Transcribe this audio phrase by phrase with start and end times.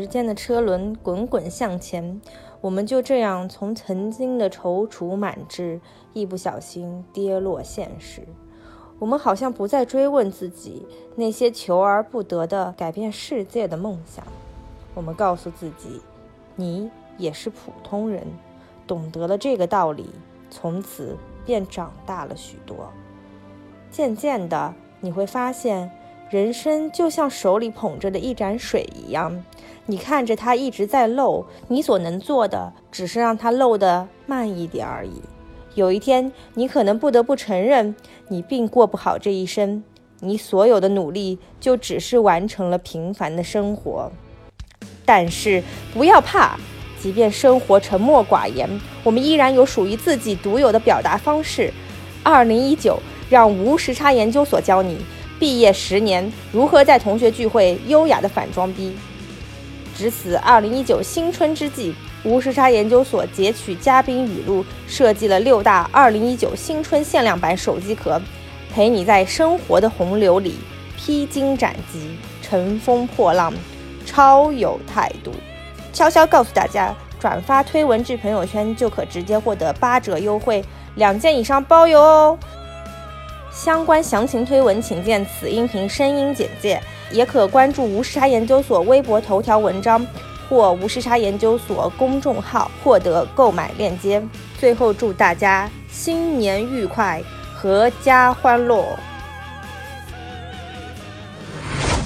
[0.00, 2.20] 时间的车轮滚滚向前，
[2.60, 5.80] 我们就这样从曾经的踌躇满志，
[6.12, 8.22] 一不小心跌落现实。
[8.98, 10.84] 我们好像不再追问自己
[11.14, 14.26] 那些求而不得的改变世界的梦想。
[14.94, 16.00] 我们告诉自己，
[16.56, 18.26] 你也是普通人，
[18.88, 20.10] 懂得了这个道理，
[20.50, 21.16] 从此
[21.46, 22.90] 便长大了许多。
[23.90, 25.90] 渐渐的，你会发现，
[26.30, 29.44] 人生就像手里捧着的一盏水一样，
[29.86, 35.22] 你看着它一直在漏，你所能做的只是让它漏得慢一点而已。
[35.74, 37.94] 有一天，你可能不得不承认，
[38.28, 39.84] 你并过不好这一生，
[40.20, 44.10] 你所有的努力就只是完成了平凡的生活。
[45.04, 45.62] 但是
[45.92, 46.58] 不要怕，
[46.98, 48.68] 即便生活沉默寡言，
[49.02, 51.72] 我们依然有属于自己独有的表达方式。
[52.22, 54.96] 二零一九，让无时差研究所教你
[55.44, 58.96] 毕业十年如何在同学聚会优雅的反装逼。
[59.94, 68.18] 值此二零一九新春之际，无时差研究所截取嘉宾语录，设计了六大二零一九新春限量版手机壳，
[68.72, 70.54] 陪你在生活的洪流里
[70.96, 73.52] 披荆斩棘、乘风破浪。
[74.06, 75.30] 超有态度，
[75.92, 82.38] 悄悄告诉大家，转发推文至朋友圈就可直接获得八折优惠，两件以上包邮哦。
[83.54, 90.04] 相关详情推文请见此音频声音简介，也可关注无时差研究所微博头条文章
[90.48, 94.20] 或无时差研究所公众号获得购买链接。
[94.58, 97.22] 最后祝大家新年愉快，
[97.62, 98.84] 阖家欢乐。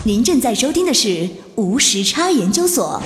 [0.04, 3.02] 您正在收听的是无时差研究所。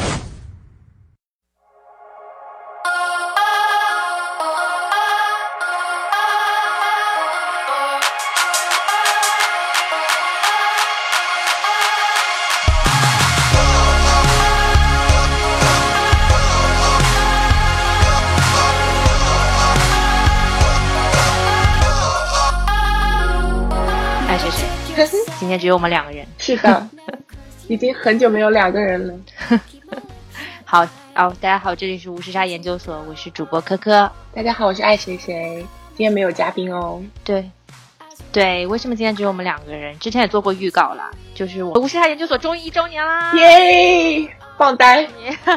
[25.52, 26.26] 天只有我们两个人。
[26.38, 26.88] 是的，
[27.68, 29.14] 已经很久没有两个人了。
[30.64, 30.82] 好
[31.14, 34.10] 哦，大家好，这里是无时差研究所，我是主播科科。
[34.34, 35.66] 大家好，我是爱谁谁。
[35.94, 37.02] 今天没有嘉宾哦。
[37.22, 37.50] 对，
[38.32, 39.98] 对，为什么今天只有我们两个人？
[39.98, 43.34] 之前也做过预告了，就是我无时差研究所终于一周年啦！
[43.34, 44.26] 耶，
[44.56, 45.06] 棒呆！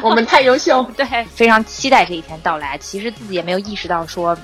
[0.02, 0.82] 我们太优秀。
[0.94, 2.76] 对，非常期待这一天到来。
[2.76, 4.36] 其实自己也没有意识到说。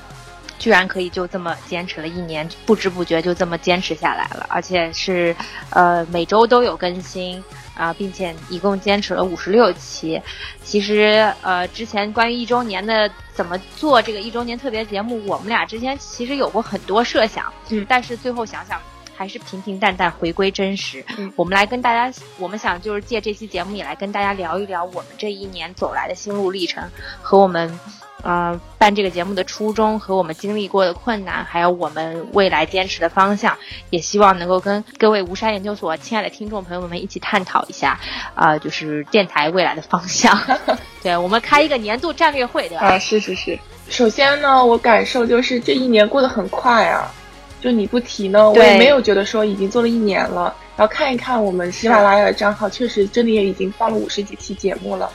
[0.58, 5.34] 居然可以就这么坚持了一年，不知不觉就这么坚持下来了，而且是，
[5.70, 7.42] 呃，每周都有更新
[7.74, 10.20] 啊，并且一共坚持了五十六期。
[10.62, 18.80] 其实，呃，之前关于一周年的怎么做这个一周年特别节目，我们俩之前其实有过很多设想，嗯，但是最后想想
[19.16, 21.04] 还是平平淡淡回归真实。
[21.18, 26.88] 嗯，我们来跟大家，我们想就是借这期节目也来跟大家聊一聊我们这一年走来的心路历程
[27.20, 27.80] 和我们。
[28.22, 33.58] 呃，办这个节目的初衷和我们经历过的困难，还有我们未来坚持的方向，
[33.90, 37.98] 也希望能够跟各位吴山研究所亲爱的听众朋友们一起探讨一下，
[38.34, 40.38] 啊，就是电台未来的方向。
[41.02, 42.86] 对我们开一个年度战略会，对吧？
[42.86, 43.58] 啊，是是是。
[43.88, 47.12] 首先呢，我感受就是这一年过得很快啊，
[47.60, 50.54] 就你不提呢，我也没有觉得说已经做了一年了。
[50.74, 55.10] 然后看一看我们喜马拉雅的账号，确实真的也已经放了五十几期节目了。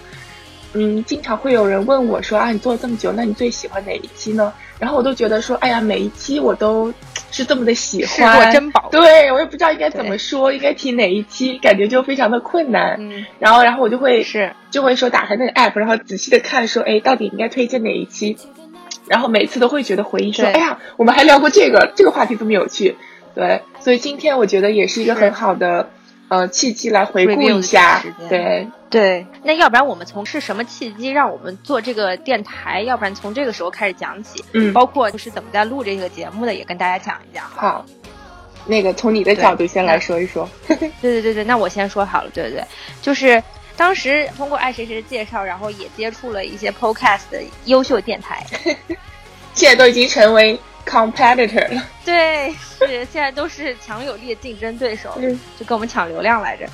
[0.74, 4.54] 嗯，经常会有人问我说啊，你做了这么久，那你最喜欢哪一期呢？
[4.80, 6.94] 然后我都觉得说，哎呀，每一期我都
[7.32, 8.90] 是这么的喜欢，珍宝。
[8.92, 12.98] 对我也不知道应该怎么说，应该提哪一期，感觉就非常的困难。
[13.00, 18.38] 嗯，然后，然后我就会是就会说打开那个 app，然后仔细的看，说，哎，到底应该推荐哪一期？
[19.08, 22.98] 然后每次都会觉得回忆说，哎呀，我们还聊过这个，这个话题这么有趣。
[23.34, 25.90] 对，所以今天我觉得也是一个很好的。
[26.30, 29.26] 呃，契机来回顾一下，对对。
[29.44, 32.82] 那要不然我们从是什么契机让我们做这个电台？
[32.82, 37.46] 要不然从这个时候开始讲起，嗯，包括就是怎么在录这个节目的，也跟大家讲一讲。
[37.46, 37.86] 好，
[38.66, 40.50] 那个从你的角度先来说一说。
[40.68, 42.30] 对对对对，那我先说好了。
[42.34, 42.64] 对对对，
[43.02, 43.42] 就是
[43.76, 48.46] 当时通过爱谁谁的介绍，然后也接触了一些 Podcast 的优秀电台，
[49.54, 50.60] 现在都已经成为。
[50.88, 55.20] competitor 了，对，是现在都是强有力的竞争对手，
[55.60, 56.66] 就跟我们抢流量来着。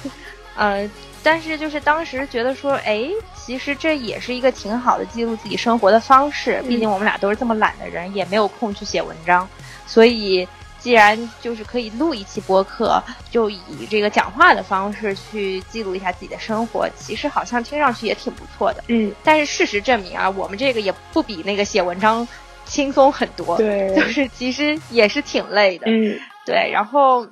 [0.55, 0.89] 呃，
[1.21, 6.63] 但是就是当时觉得说，哎，其实这也是一个挺好的记录自己生活的方式。
[6.67, 9.47] 毕竟我们俩都是这么懒的人，也没有空去写文章，
[9.85, 10.47] 所以
[10.79, 13.01] 既然就是可以录一期播客，
[13.31, 18.83] 就以这个讲话的方式去记录一下自己的生活，其实好像听上去也挺不错的。
[18.87, 22.27] 嗯，但是事实证明啊，我们这个也不比那个写文章。
[22.65, 26.71] 轻松很多，对，就是其实也是挺累的，嗯，对。
[26.71, 27.27] 然后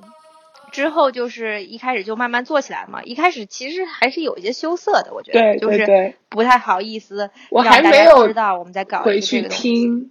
[0.72, 3.02] 之后就是一开始就慢慢做起来嘛。
[3.04, 10.10] 一开始其实还是有一些羞涩的，我觉对得就是不太好意思我还没有知道我们在搞回去听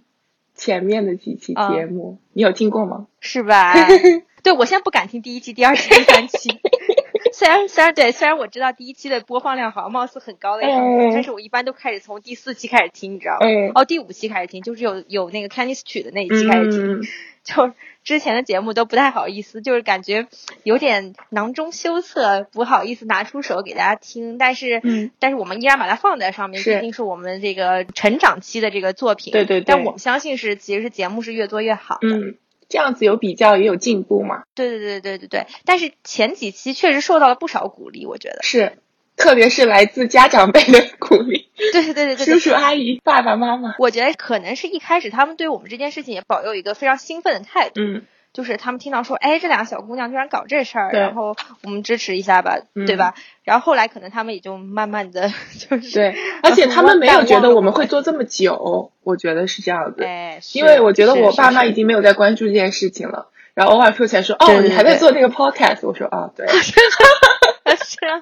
[0.54, 3.08] 前面的几期节目，你有听过吗？
[3.20, 3.74] 是吧？
[4.42, 6.48] 对，我现在不敢听第一期、第二期、第三期。
[7.32, 13.46] 虽然虽然对，虽然我知道第一期的播放量好像貌似很高的样子，嗯但是我一般都开始从第四期开始听，你知道吗？
[13.46, 17.02] 嗯哦，第五期开始听，就是有有那个 Candice 曲的那一期开始听，嗯，
[17.42, 17.72] 就
[18.04, 20.26] 之前的节目都不太好意思，就是感觉
[20.64, 24.38] 有点囊中羞涩，不好意思拿出手给大家听。
[24.38, 29.32] 但是，嗯但是我们依然把它放在上面，毕竟是我们这个成长期的这个作品。
[29.32, 32.08] 对对对但我们相信是，其实是节目是越做越好的。
[32.08, 32.36] 嗯，
[32.68, 34.42] 这样子有比较也有进步嘛。
[34.54, 35.46] 对对对对对对。
[35.64, 38.38] 但是前几期确实受到了不少鼓励，我觉得。
[38.42, 38.78] 是，
[39.16, 42.26] 特别是来自家长辈的鼓励，对对对对对。
[42.26, 43.74] 叔叔阿姨、爸爸妈妈。
[43.78, 47.80] 我觉得可能是一开始他们对我们这件事情也保有一个非常兴奋的态度。
[47.80, 53.14] 嗯，就是他们听到说，哎，这两个小姑娘居然搞这事儿，然后我们支持一下吧，嗯对吧？
[53.44, 60.02] 然后后来可能他们也就慢慢的 就是对，而且他们没有觉得我们会做，这么久，我觉得是这样子。
[60.04, 66.46] 哎，因为我觉得我爸妈已经没有在关注这件事情了，然后偶尔说起来说，哦，你还在做那个 podcast，我说啊，对，
[67.76, 68.20] 是啊，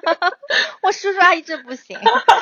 [0.81, 1.97] 我叔叔阿姨这不行，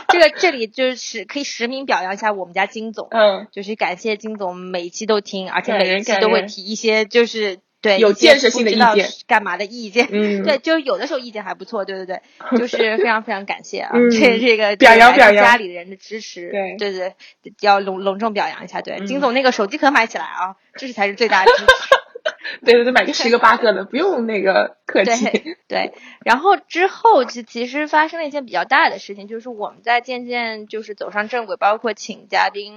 [0.10, 10.08] 这个这里就是可以实名表扬一下我们家金总，嗯，就是感谢金总每一期都听，而且每一期都会提一些就是对有建设性的意见干嘛的意见。
[10.12, 12.22] 嗯，对，就是有的时候意见还不错，对对对，
[12.60, 17.14] 就是非常非常感谢啊，嗯这这个表扬表扬家里人的支持，对对对，
[17.62, 21.99] 要隆隆重表扬一下，对，嗯金总那个手机壳买起来啊，这是才是最大的支持。
[22.64, 25.26] 对 对对，买个十个八个的，不用那个客气。
[25.26, 25.94] 对对，
[26.26, 32.76] 然后之后其其实发生了一件比较大的事情，就是我们在渐渐就是走上正轨，包括请嘉宾，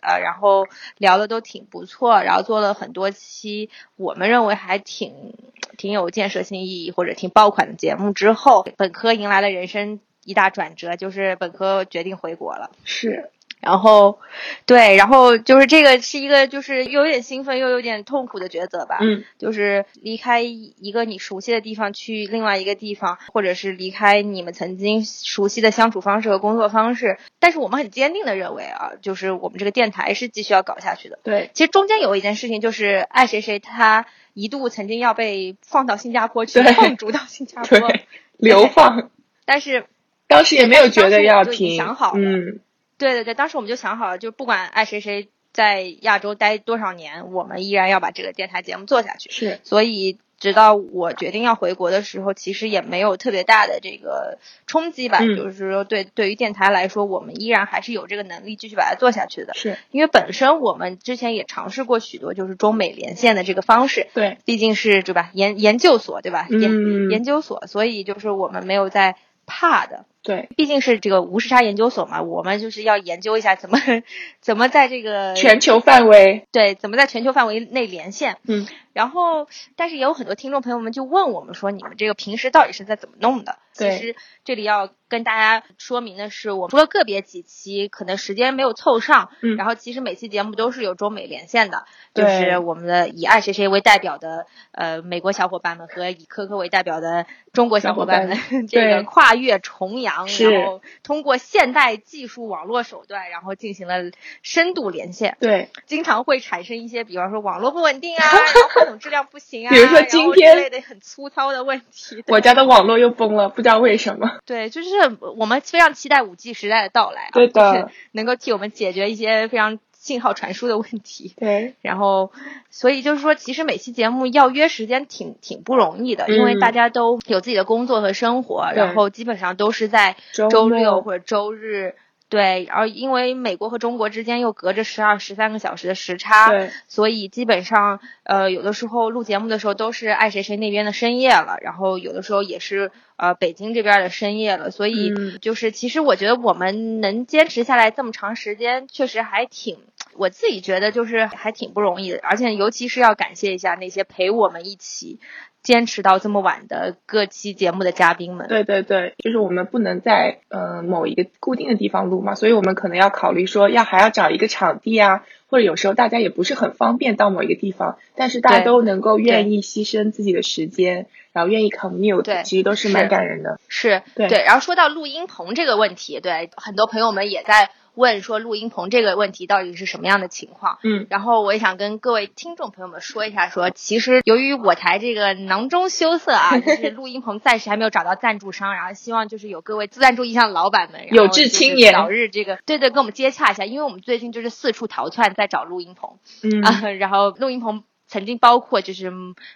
[0.00, 0.66] 呃，然后
[0.98, 5.34] 聊的都挺不错，然后做了很多期我们认为还挺
[5.78, 12.70] 挺有建设性意义或者挺爆款的节目之后，本科迎来了人生一大转折，就是本科决定回国了。
[12.84, 13.30] 是，
[13.64, 14.18] 然后，
[14.66, 18.98] 对，然后就是这个是一个就是又有点兴奋又有点痛苦的抉择吧。
[19.00, 27.18] 嗯，就是离开一个你熟悉的地方去另外一个地方，或者是离开你们曾经熟悉的相处方式和工作方式。
[27.40, 31.18] 但是我们很坚定的认为啊，就是我们这个电台是继续要搞下去的。
[31.22, 38.06] 对，其实中间有一件事情，就是爱谁谁他一度曾经要被放到新加坡去，对放逐到新加坡，对，
[38.36, 39.10] 流放，
[39.44, 39.86] 但是
[40.26, 42.60] 当时也没有觉得要停，想好了嗯，
[42.98, 49.30] 对对对，当时我们就想好了，就不管爱谁谁在亚洲待多少年，我们依然要把这个电台节目做下去。
[49.30, 55.18] 是，所以直到我决定要回国的时候，其实也没有特别大的这个冲击吧。
[55.20, 59.54] 嗯就是说对，对于电台来说，我们依然还是有这个能力继续把它做下去的。
[59.54, 66.46] 是，因为本身我们之前也尝试过许多就是中美连线的这个方式，对，毕竟是对吧研研究所对吧？
[66.50, 70.04] 研嗯，研究所，所以就是我们没有在怕的。
[70.24, 73.78] 对，毕竟是这个无时差研究所嘛，我们就是要研究一下怎么
[74.40, 78.38] 怎么在这个全球范围，对怎么在全球范围内连线。
[78.48, 79.46] 嗯，然后，
[79.76, 83.58] 但是也有很多听众朋友们就问我们说，你们这个平时到底是在怎么弄的？
[83.74, 84.14] 其实
[84.44, 91.84] 这里要跟大家说明的是，我们除了个别几期可能时间没有凑上，嗯然后其实每期节目都是有中美连线的，
[92.14, 98.38] 就是我们的以爱谁谁为代表的呃美国小伙伴们和以科科为代表的中国小伙伴们，
[98.70, 103.96] 这个跨越重洋，然后通过现代技术网络手段，然后进行了
[104.42, 105.36] 深度连线。
[105.40, 112.22] 对，经常会产生一些，比方说网络不稳定啊， 然后话筒质量不行啊，比如说今天之类的很粗糙的问题。
[112.28, 114.38] 我家的网络又崩了，不知道为什么。
[114.46, 114.88] 对，就是
[115.36, 121.32] 我们非常期待五 G 时代的到来啊，对的就是能够替我们解决一些非常信号传输的问题。
[121.40, 122.30] 对，然后，
[122.70, 130.16] 所以就是说，其实每期节目要约时间挺挺不容易的，因为嗯大家都有自己的工作和生活，然后基本上都是在
[130.50, 131.94] 周六或者周日。
[132.28, 145.38] 对，然后因为美国和中国之间又隔着十二、十三个小时的时差，对，所以基本上，呃，有的时候录节目的时候都是爱谁谁那边的深夜了，然后有的时候也是呃北京这边的深夜了，所以嗯。
[145.40, 149.78] 就是其实我觉得我们能坚持下来这么长时间，确实还挺，
[150.16, 155.20] 我自己觉得就是还挺不容易的，而且尤其是要感谢一下那些陪我们一起
[155.62, 158.48] 坚持到这么晚的各期节目的嘉宾们。
[158.48, 173.58] 对对对，就是我们不能在呃某一个固定的地方录嘛，所以我们可能要考虑说要还要找一个场地啊，或者有时候大家也不是很方便到某一个地方，但是大家都能够愿意牺牲自己的时间，然后愿意 commute，对其实都是是蛮感人的。
[173.68, 180.78] 是对然后说到录音棚这个问题，对很多朋友们也在问说录音棚这个问题到底是什么样的情况。
[180.82, 197.84] 嗯，然后我也想跟各位听众朋友们说一下，说其实由于我台这个囊中羞涩啊， 就是录音棚暂时还没有找到赞助商，然后希望就是有各位赞助意向的老板们，有志青年早日这个对对跟我们接洽一下，因为我们最近就是四处逃窜在找录音棚嗯啊， 然后录音棚。
[198.06, 199.12] 曾经包括就是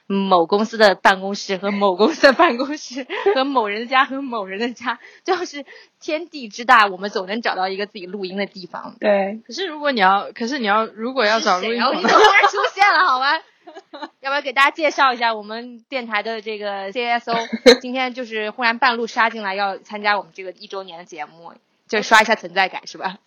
[0.06, 5.64] 某公司的办公室和某公司的办公室和某人的家和某人的家，就是
[6.00, 8.96] 天地之大，我们总能找到一个自己录音的地方。
[8.98, 13.26] 对，可是如果你要，可是你要如果要找录音棚然后，突然出现了，好吗？
[14.20, 17.36] 要不要给大家介绍一下我们电台的这个 CSO？
[17.82, 21.52] 今天就是忽然半路杀进来要参加我们这个一周年的节目，
[21.86, 23.18] 就刷一下存在感是吧？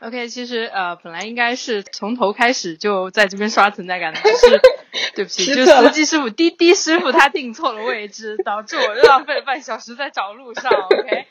[0.00, 4.60] OK，其实呃，本来应该是从头开始就在这边刷存在感的，但是
[5.16, 10.70] 对不起，就司机师傅滴滴师傅他定错了位置，导致我浪费了半小时在找路上。
[10.70, 11.26] OK，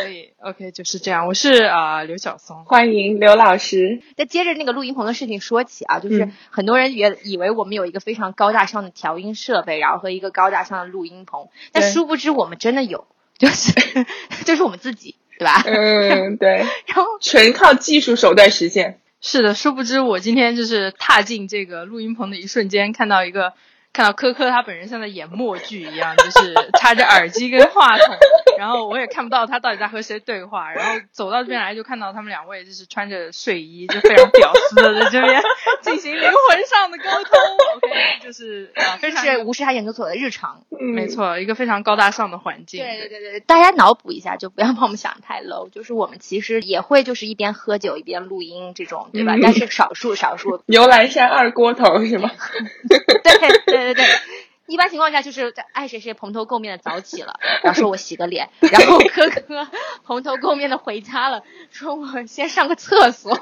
[0.00, 1.26] 所以 OK 就是这样。
[1.28, 4.02] 我是啊、呃刘晓松，欢迎刘老师。
[4.16, 13.06] 再接着那个录音棚的事情说起啊，就是嗯很多人也以为我们有一个非常高大上的调音设备，然后和一个高大上的录音棚，但殊不知我们真的有，
[13.38, 13.72] 就是
[14.44, 15.62] 就是我们自己，对吧？
[15.64, 19.00] 嗯，对， 然后全靠技术手段实现。
[19.22, 23.54] 是的，殊不知我今天就是踏进这个录音棚的一瞬间，看到一个
[23.92, 28.16] 看到科科他本人像在演默剧一样，就是插着耳机跟话筒，
[28.58, 35.42] 然后我也看不到他到底在和谁对话，然后走到这边来就看到他们两位就是穿着睡衣，就非常屌丝的在这边
[35.82, 37.38] 进行灵魂上的沟通。
[37.76, 40.62] OK，就是啊、非常是无视他研究所的日常。
[40.70, 41.08] 嗯，没。
[41.10, 42.80] 错，一个非常高大上的环境。
[42.84, 45.68] 对对对对，大家脑补一下，就不要把我们想得太 low。
[45.70, 49.34] 就是我们其实也会就是一边喝酒一边录音这种，对吧？
[49.34, 52.30] 嗯但是少数少数， 牛栏山二锅头是吗？
[52.88, 54.14] 对对对对对。
[54.66, 59.68] 一般情况下就是在爱谁谁蓬头垢面的早起了，然后说我洗个脸，然后科科
[60.04, 63.36] 蓬头垢面的回家了，说我先上个厕所，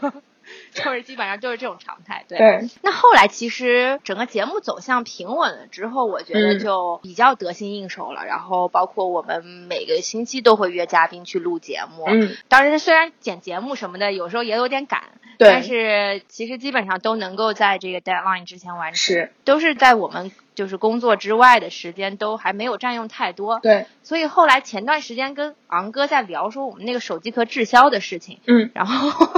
[0.73, 2.25] 就是基本上都是这种常态。
[2.29, 8.25] 对，对，那后来其实整个节目走向平稳了之后，我觉得嗯就比较得心应手了。
[8.27, 15.03] 然后包括我们每个星期都会约嘉宾去录节目，嗯，当然虽然剪节目什么的有时候也有点赶，
[15.39, 23.61] 对但是其实基本上都能够在这个 deadline 之前完成，是，都是在我们就是工作之外的时间都还没有占用太多。
[23.61, 29.29] 对，所以后来前段时间跟昂哥在聊说我们那个手机壳滞销的事情，嗯，然后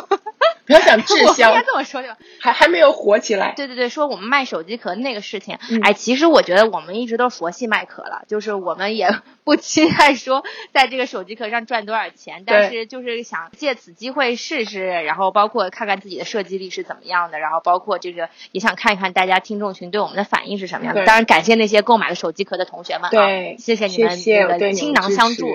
[0.70, 2.16] 不要想滞销应该， 这么说对吧？
[2.40, 3.52] 还还没有火起来。
[3.56, 9.10] 对对对，说我们卖手机壳那个事情，嗯哎，其实我觉得我们一直都是佛系卖壳了，就是我们也
[9.44, 21.04] 不期待说在这个手机壳上赚多少钱，但是就是想借此机会试试，然后包括看看自己的设计力是怎么样的，然后包括这个也想看一看大家听众群对我们的反应是什么样的。
[21.04, 25.46] 当然，感谢那些购买了手机壳的同学们啊，谢谢你们谢谢这个倾囊相助。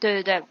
[0.00, 0.42] 对对对。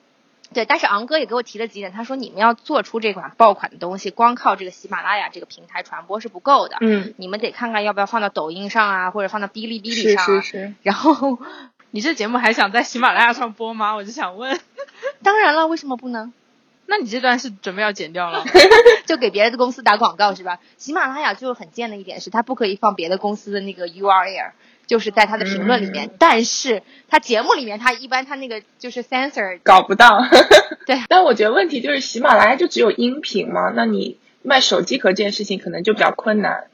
[0.53, 6.77] 对，但是昂哥也给我提了几点，他说你们要做出这款爆款的东西，光靠这个喜马拉雅这个平台传播是不够的。
[6.81, 10.41] 嗯，你们得看看要不要放到抖音上啊，或者放到哔哩哔哩上、啊。
[10.41, 11.39] 是是，然后，
[11.91, 13.95] 你这节目还想在喜马拉雅上播吗？
[13.95, 14.59] 我就想问，
[15.23, 16.31] 当然了，为什么不能？
[16.85, 18.43] 那你这段是准备要剪掉了？
[19.07, 20.59] 就给别的公司打广告是吧？
[20.77, 24.51] 喜马拉雅就是很贱的一点是，它不可以放别的公司的那个 URL，
[24.87, 26.07] 就是在他的评论里面。
[26.07, 30.23] 嗯但是他节目里面，他一般他那个就是 censor，搞不到。
[30.85, 36.65] 对，但我觉得问题就是喜马拉雅就只有音频嘛，那你卖手机壳这件事情可能就比较困难，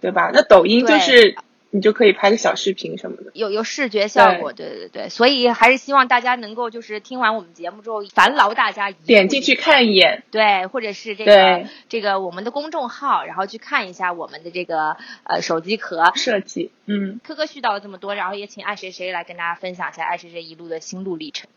[0.00, 0.30] 对吧？
[0.32, 1.36] 那抖音就是
[1.74, 3.30] 你就可以拍个小视频什么的。
[3.32, 16.12] 有有视觉效果，对对对，所以还是希望大家能够就是听完我们节目之后，烦劳大家点进去看一眼，对，或者是这个这个我们的公众号，然后去看一下我们的这个呃手机壳。
[16.14, 21.48] 设计，嗯，科科絮叨了这么多，然后也请爱谁谁来跟大家分享一下爱谁谁一路的心路历程。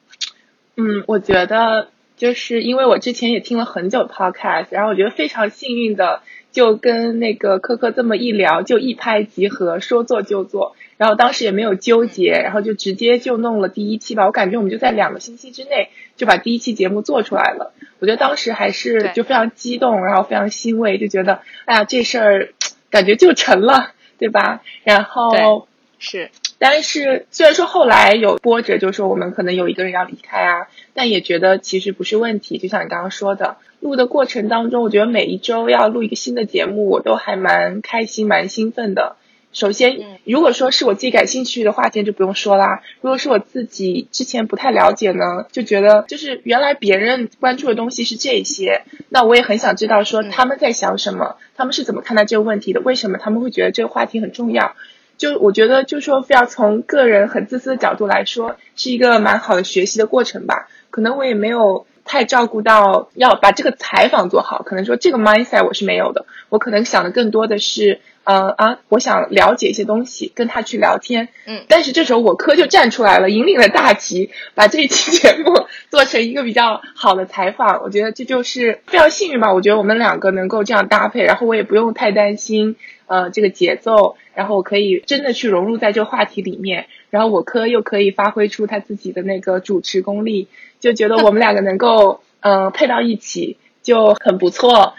[0.78, 6.22] 嗯，我觉得就是因为我之前也听了很久 podcast，然后我觉得非常幸运的，
[6.56, 10.78] 就跟那个科科这么一聊，就一拍即合，说做就做。
[10.96, 14.26] 然后当时也没有纠结，然后就直接就弄了第一期吧。
[14.26, 17.74] 我感觉我们就在两个星期之内就把第一期节目做出来了。
[18.00, 22.54] 我觉得当时还是就非常激动，然后非常欣慰，就觉得哎呀这事儿
[22.90, 24.62] 感觉就成了，对吧？
[24.86, 25.68] 然后
[26.00, 32.58] 是，但是虽然说后来有波折，就是说我们可能有一个人要离开啊，但也觉得其实不是问题。
[32.58, 39.16] 就像你刚刚说的，录的过程当中，我觉得每一周要录一个新的节目，我都还蛮开心、蛮兴奋的。
[39.54, 42.82] 首先嗯，如果说是我自己感兴趣的话题，就不用说啦。
[43.02, 54.76] 如果是我自己之前不太了解呢，就觉得就是原来别人关注的东西是这些，那我也很想知道说嗯他们在想什么，他们是怎么看待这个问题的，为什么他们会觉得这个话题很重要。
[55.18, 60.68] 就我觉得，就说非要从个人很自私的角度来说，是一个蛮好的学习的过程吧。
[60.90, 68.00] 可能我也没有太照顾到要把这个采访做好，可能说这个 mindset 我是没有的，我可能想的更多的是。
[68.26, 71.30] 呃啊，我想了解一些东西，跟他去聊天。
[71.46, 75.54] 嗯，但是这时候我科就站出来了，引领了大旗，把这一期节目
[75.92, 77.84] 做成一个比较好的采访。
[77.84, 79.54] 我觉得这就是非常幸运吧。
[79.54, 90.48] 我觉得我们两个能够这样搭配，然后我也不用太担心呃这个节奏，然后我可以真的去融入在这个话题里面，然后我科又可以发挥出他自己的那个主持功力，
[90.80, 94.94] 就觉得 我们两个能够嗯配到一起就很不错。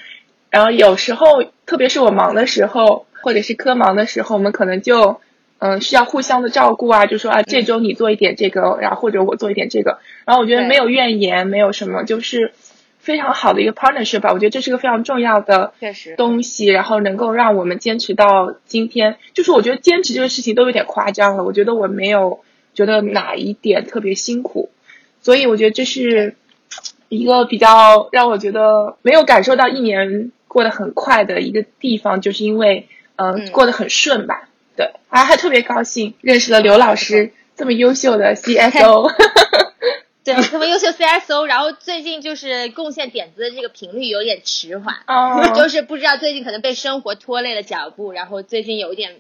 [0.50, 3.06] 然后有时候，特别是我忙的时候。
[3.23, 5.21] 或者是科忙的时候，我们可能就，
[5.59, 12.52] 嗯，需要互相的照顾啊，就说啊，这周你做一点这个，然后或者我做一点这个，然后我觉得没有怨言，没有什么，就是
[13.00, 14.33] 非常好的一个 partnership 吧。
[14.33, 15.73] 我觉得这是个非常重要的
[16.16, 19.16] 东西，然后能够让我们坚持到今天。
[19.35, 24.71] 就是我觉得坚持这个事情都有点夸张了，我觉得我没有觉得哪一点特别辛苦，
[25.26, 26.37] 所以我觉得这是
[27.09, 32.88] 一个比较让我觉得没有感受到一年过得很快的一个地方，就是因为。
[33.18, 34.50] 嗯，过得很顺吧？
[34.76, 39.11] 对，啊，还特别高兴认识了刘老师这么优秀的 CSO，
[40.23, 49.16] 对，这么优秀 CSO，然后最近就是贡献点子的这个频率有点迟缓，哦，就是不知道最近可能被生活拖累了脚步，然后最近有一点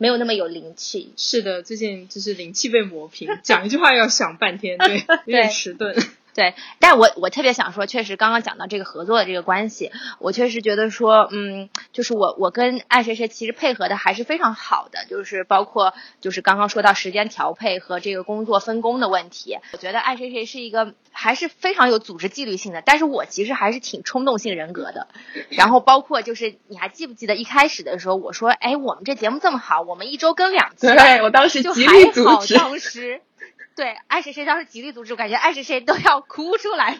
[0.00, 1.12] 没有那么有灵气。
[1.18, 5.94] 是的，最近就是灵气被磨平，讲一句话要想半天，对， 有点迟钝。
[6.34, 25.08] 对，但我我特别想说，确实刚刚讲到这个合作的这个关系，我确实觉得说，嗯，就是我我跟爱谁谁其实配合的还是非常好的，就是包括就是刚刚说到时间调配和这个工作分工的问题，我觉得爱谁谁是一个还是非常有组织纪律性的，但是我其实还是挺冲动性人格的，
[25.50, 33.20] 然后包括就是你还记不记得一开始的时候我说，哎，我们这节目这么好，我们一周更两期，对我当时就极力阻止，当时。
[33.80, 36.98] 对，爱谁谁当时极力阻止，我感觉爱谁谁都要哭出来了。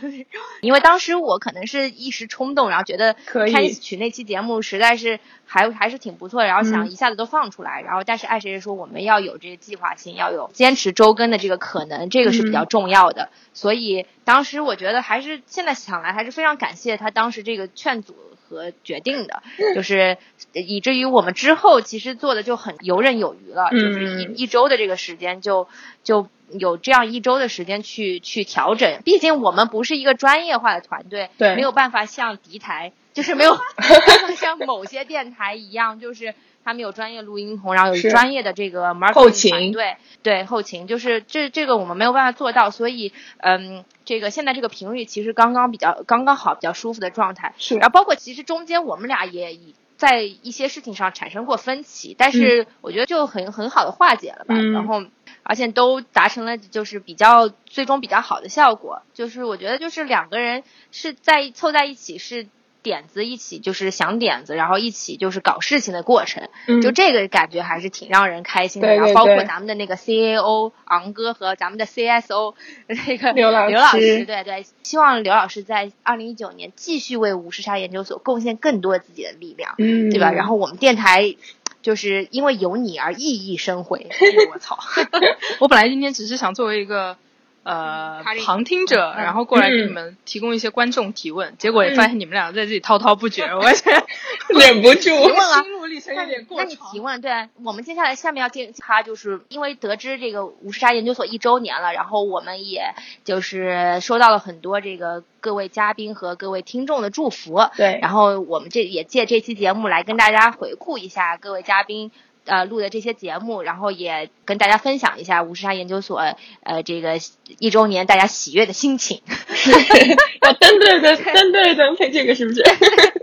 [0.63, 7.83] 因为当时我可能是一时冲动，然后觉得开曲那期节目实在是还还是挺不错，然后想一下子都放出来。
[7.83, 13.29] 然后但是爱谁谁说我们要有这个计划性，要有坚持周更的这个可能，这个是比较重要的。
[13.53, 18.17] 所以当时我觉得还是现在想来还是非常感谢他当时这个劝阻
[18.49, 19.43] 和决定的，
[19.75, 20.17] 就是
[20.55, 25.69] 以至于我们之后其实做的就很游刃有余了，就是一一周的这个时间就
[26.03, 26.27] 就。
[26.59, 33.63] 有这样一周的时间去去调整，毕竟我们不是一个专业化的团队，对，没有办法像敌台，就是没有办
[34.27, 36.35] 法像某些电台一样，就是
[36.65, 55.03] 他们有专业录音棚，然后有专业的这个 marketing 团队，对后勤，就是这这个我们没有办法做到，所以嗯，这个现在这个频率其实刚刚比较刚刚好，比较舒服的状态，是，然后包括其实中间我们俩也以在一些事情上产生过分歧，但是我觉得就很很好的化解了吧，然后。
[55.51, 59.03] 而且都达成了，就是比较最终比较好的效果。
[59.15, 62.47] 就是我觉得，就是两个人是在凑在一起，是
[62.85, 66.49] 点子一起，就是想点子，然后一起就是搞事情的过程。
[66.81, 68.95] 就这个感觉还是挺让人开心的。
[68.95, 72.55] 然后包括咱们的那个 CAO 昂哥和咱们的 CSO
[72.87, 73.67] 那个刘老
[73.99, 79.75] 师，对对，希望刘老师在二零一九年继续为五十杀研究所贡献更多自己的力量，
[80.11, 80.31] 对吧？
[80.31, 81.35] 然后我们电台。
[81.83, 84.09] 就是因为有你而熠熠生辉。
[84.53, 84.79] 我操！
[85.61, 87.17] 我本来今天只是想作为一个
[87.63, 93.63] 呃旁听者，然后过来给你们提供一些观众提问，结果也发现你们两个在这里滔滔不绝，我
[94.59, 95.11] 忍不住。
[95.11, 95.63] 提问啊。
[95.63, 102.95] 心路历程有点过那你提问，对我们接下来下面要接他，就是因为得知这个五十杀研究所一周年了，然后我们也
[103.25, 105.23] 就是收到了很多这个。
[105.43, 112.11] 各位嘉宾和各位听众的祝福，对，然后我们这也借这期节目来跟大家回顾一下各位嘉宾
[112.45, 116.19] 呃录的这些节目，然后也跟大家分享一下五十沙研究所
[116.63, 117.19] 呃这个
[117.59, 119.23] 一周年大家喜悦的心情。
[120.43, 122.63] 要登对的，登对的配这个是不是？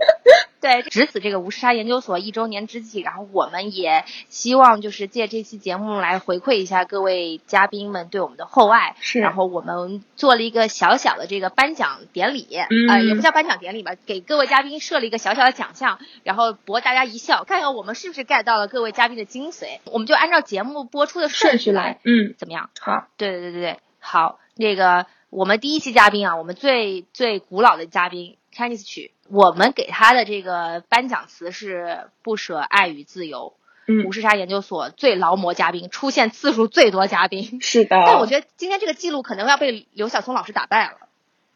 [0.60, 8.96] 对，值此这个无杀研究所一周年之际，然后我们也希望就是借这期节目来回馈一下各位嘉宾们对我们的厚爱。
[8.98, 12.48] 是，然后我们做了一个小小的这个颁奖典礼，
[12.88, 19.78] 呃，也不叫颁奖典礼吧，给各位嘉宾设了一个小小的奖项，然后博大家一笑，看看我们是不是 get 到了各位嘉宾的精髓。
[19.84, 22.70] 我们就按照节目播出的顺序来，嗯，怎么样？
[22.80, 28.37] 好，对对对对对，好，那个我们第一期嘉宾啊，我们最最古老的嘉宾。
[28.58, 33.54] Chinese 曲，我们给他的这个颁奖词是“不舍爱与自由”。
[33.86, 37.60] 嗯，五十杀研究所最劳模嘉宾，出现次数最多嘉宾。
[37.62, 37.90] 是的。
[37.90, 40.96] 但我觉得今天这个记录可能要被刘晓松老师打败了。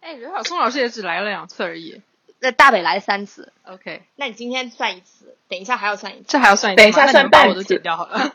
[0.01, 2.01] 哎，刘晓松老师也只来了两次而已。
[2.39, 3.53] 那大北来了三次。
[3.65, 6.25] OK，那你今天算一次，等一下还要算一次。
[6.29, 6.83] 这还要算一次？
[6.83, 8.33] 等一下算半我都剪掉好了。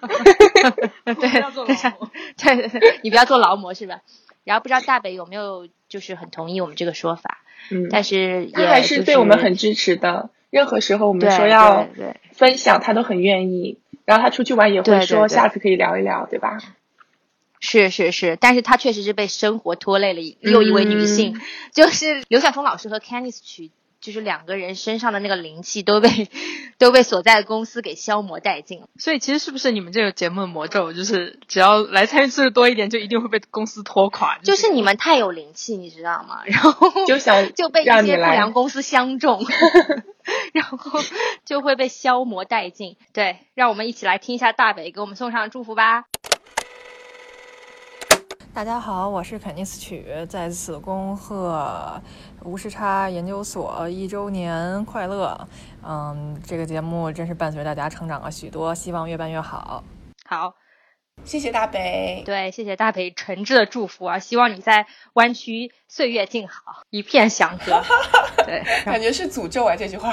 [1.05, 2.11] 对，不要做劳模。
[2.37, 4.01] 对对对，你不要做劳模是吧？
[4.43, 7.39] 然后不知道大北有没有就是很同意我们这个说法。
[7.69, 10.29] 嗯，但是他还是对我们很支持的。
[10.49, 11.87] 任何时候我们说要
[12.31, 13.79] 分享，他都很愿意。
[14.05, 16.57] 然后他出去玩也会说下次可以聊一聊，对吧？
[17.59, 20.21] 是是是，但是他确实是被生活拖累了。
[20.39, 21.41] 又一位女性，
[21.73, 23.71] 就是刘晓峰老师和 Candice 曲。
[23.99, 26.29] 就是两个人身上的那个灵气都被
[26.77, 28.87] 都被所在的公司给消磨殆尽了。
[28.97, 34.37] 所以其实是不是你们这个节目的魔咒，就是只要来参与次数多一点，就一定会被公司拖垮？
[34.39, 36.41] 就是你们太有灵气，你知道吗？
[36.45, 39.43] 然后就想 就被一些不良公司相中，
[40.53, 40.99] 然后
[41.45, 42.97] 就会被消磨殆尽。
[43.13, 46.05] 对，让我们一起来听一下大北给我们送上祝福吧。
[48.57, 52.01] 大家好，我是肯尼斯曲，在此恭贺
[52.43, 55.47] 无时差研究所一周年快乐。
[55.83, 59.83] 嗯，这个节目真是伴随大家成长了许多，希望越办越好。
[60.27, 60.55] 好，
[61.23, 62.23] 谢谢大北。
[62.25, 64.17] 对，谢谢大北诚挚的祝福啊！
[64.17, 67.83] 希望你在湾区岁月静好，一片祥和。
[68.43, 70.11] 对， 感觉是诅咒啊这句话。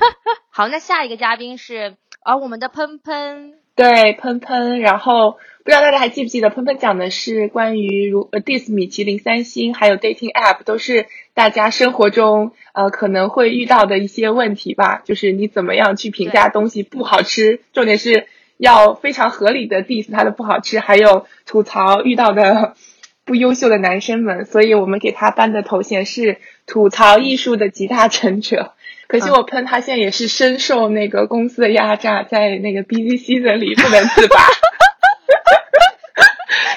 [0.48, 3.58] 好，那下一个嘉宾是啊，我们的喷喷。
[3.90, 5.38] 对，喷喷，然后。
[5.64, 15.02] 不知道大家还记不记得，喷喷讲的是关于如呃 dis 米其林三星，还有 dating app，都是大家生活中呃可能会遇到的一些问题吧。
[15.04, 22.74] 就是你怎么样去评价东西不好吃，重点是要非常合理的 dis 它的不好吃，还有吐槽遇到的
[23.24, 24.44] 不优秀的男生们。
[24.44, 28.72] 所以我们给他颁的头衔是吐槽艺术的集大成者。
[29.12, 34.36] 可惜我喷他现在也是深受那个公司的压榨，在那个 busy season 里不能自拔。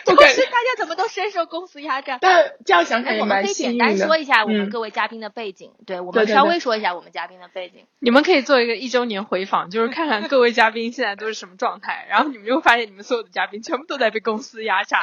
[0.06, 3.86] 就是大家怎么都深受公司压榨，但这样想想也蛮幸运的。
[3.86, 7.86] 我们可以简单说一下我们各位嘉宾的背景，对我们稍微说一下我们嘉宾的背景。
[8.00, 15.00] 你们可以做一个一周年回访，就是看看 各位嘉宾现在都是什么状态，然后你们就会发现你们所有的嘉宾全部都在被公司压榨，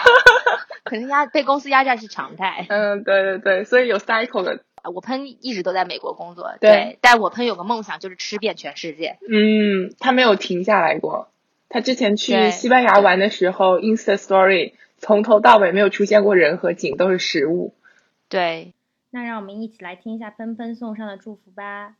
[0.84, 2.66] 可能压被公司压榨是常态。
[2.68, 4.60] 嗯，对对对，所以有 cycle 的。
[4.84, 9.18] 我喷一直都在美国工作，对，但我喷有个梦想就是吃遍全世界。
[9.28, 11.28] 嗯，他没有停下来过。
[11.68, 14.72] 他之前去西班牙玩的时候，Insta Story。
[15.04, 17.74] 从头到尾没有出现过人和景，都是食物。
[18.28, 18.72] 对，
[19.10, 21.94] 那让我们一起来听一下喷喷送上的祝福吧。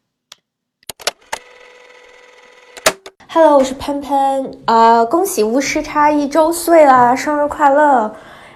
[3.28, 8.14] Hello，我是喷喷，啊，恭喜巫师差一周岁啦，生日快乐！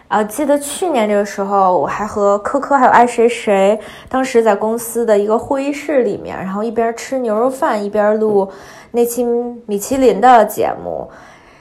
[0.08, 8.48] 啊，记得去年这个时候，我还和科科还有爱谁谁，当时在公司的一个会议室里面，然后一边吃牛肉饭一边录
[8.92, 9.24] 那期
[9.66, 11.10] 米其林的节目。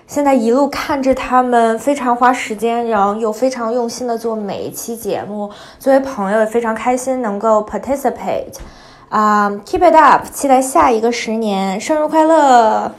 [0.05, 8.53] 现在一路看着他们非常花时间，然后又非常用心的做每一期节目，作为朋友也非常开心能够 participate，
[9.09, 12.91] 啊，keep it up，期待下一个十年，生日快乐！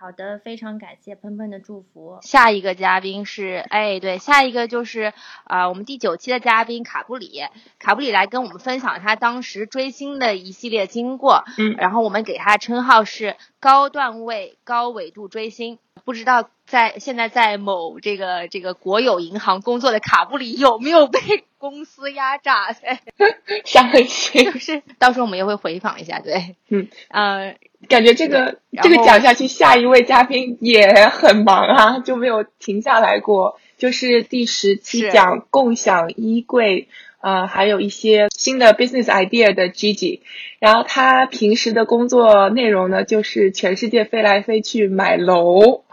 [0.00, 2.18] 好的，非常感谢喷喷的祝福。
[2.22, 7.42] 下一个嘉宾是，哎，对，下一个就是啊，我们第九期的嘉宾卡布里，
[7.80, 11.42] 卡布里来跟我们分享他当时追星的一系列经过。
[11.58, 15.80] 嗯，然后我们给他称号是高段位、高纬度追星。
[16.04, 21.18] 不知道在现在在某这个这个国有银行工作的卡布里有没有被
[21.58, 22.72] 公司压榨？
[23.66, 24.44] 伤心。
[24.44, 27.56] 就是到时候我们也会回访一下，对，嗯，呃。
[27.88, 33.60] 感觉这个这个讲下去，下一位嘉宾也很忙啊， 就没有停下来过。
[33.76, 36.88] 就是第十期讲共享衣柜，
[37.20, 40.20] 呃，还有一些新的 business idea 的 Gigi。
[40.58, 45.84] 然后他平时的工作内容呢，就是全世界飞来飞去买楼，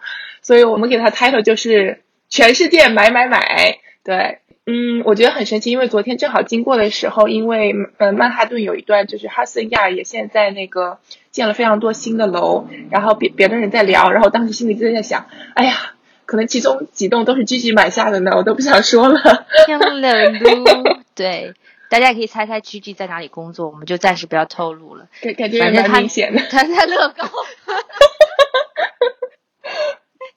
[0.42, 3.78] 所以我们给他 title 就是全世界买买买。
[4.04, 11.00] 对，嗯，我觉得很神奇，因为昨天正好经过的时候，因为呃曼哈顿有一段就是哈森亚也现在那个。
[11.36, 15.92] 建了非常多新的楼，然后别别的人在聊，然后当时心里就在想，哎呀，
[16.26, 19.20] 可能其中几栋都是 Gigi 买下的呢，我都不想说了。
[19.66, 21.54] 天了噜，对，
[21.90, 25.10] 大家也可以猜猜 Gigi 在哪里工作，我们就暂时不要透露了。
[25.22, 27.26] 感感觉也蛮明显的，他在乐高。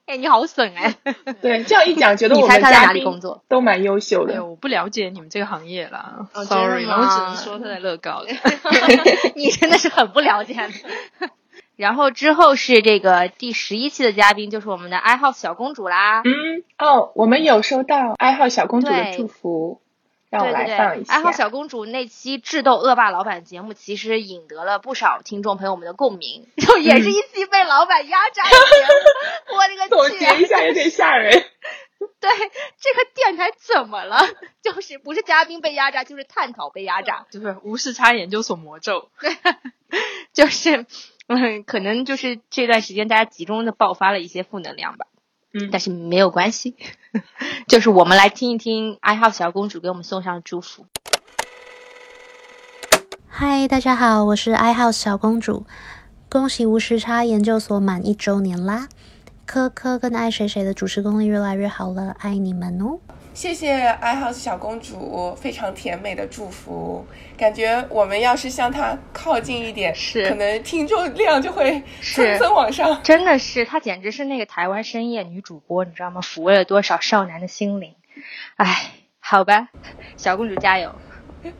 [0.09, 0.95] 哎，你好损哎！
[1.39, 3.05] 对，这样一讲，觉得我们嘉宾
[3.47, 4.43] 都蛮优秀的。
[4.43, 8.23] 我不了解你们这个行业啦，sorry，我只能说他在乐高。
[9.35, 10.55] 你真的是很不了解。
[11.77, 16.23] 然后之后是这个第十一期的嘉宾，就是我们的爱好小公主啦。
[16.25, 19.79] 嗯，哦，我们有收到爱好小公主的祝福。
[20.29, 21.13] 让我来放一下。
[21.13, 29.57] 爱好小公主那期智斗恶霸老板节目，其实引得了不少听众朋友们的共鸣，就 也是一期被老板压榨的节目。
[29.57, 31.31] 我这个总结一下有点吓人。
[32.21, 34.19] 对，这个电台怎么了？
[34.63, 39.09] 就是不是嘉宾被压榨，就是探讨被压榨，就是无视差研究所魔咒。
[40.31, 40.85] 就是
[41.27, 45.07] 嗯，可能就是这段时间大家集中的爆发了一些负能量吧。
[45.53, 46.75] 嗯，但是没有关系，
[47.67, 50.85] 就是我们来听一听爱好小公主给我们送上的祝福。
[53.27, 55.65] 嗨，大家好，我是爱好小公主，
[56.29, 58.87] 恭喜无时差研究所满一周年啦！
[59.49, 62.99] 科科跟爱谁谁的主持功力越来越好了，爱你们哦！
[63.33, 67.03] 谢谢爱好小公主非常甜美的祝福，
[67.35, 73.01] 感觉我们要是向她靠近一点，是可能听众量就会蹭蹭往上。
[73.01, 76.21] 真的是，她简直是那个台湾深夜女主播，你知道吗？
[76.21, 77.95] 抚慰了多少少男的心灵？
[78.57, 79.69] 哎，好吧，
[80.15, 80.93] 小公主加油！
[81.41, 81.51] 对，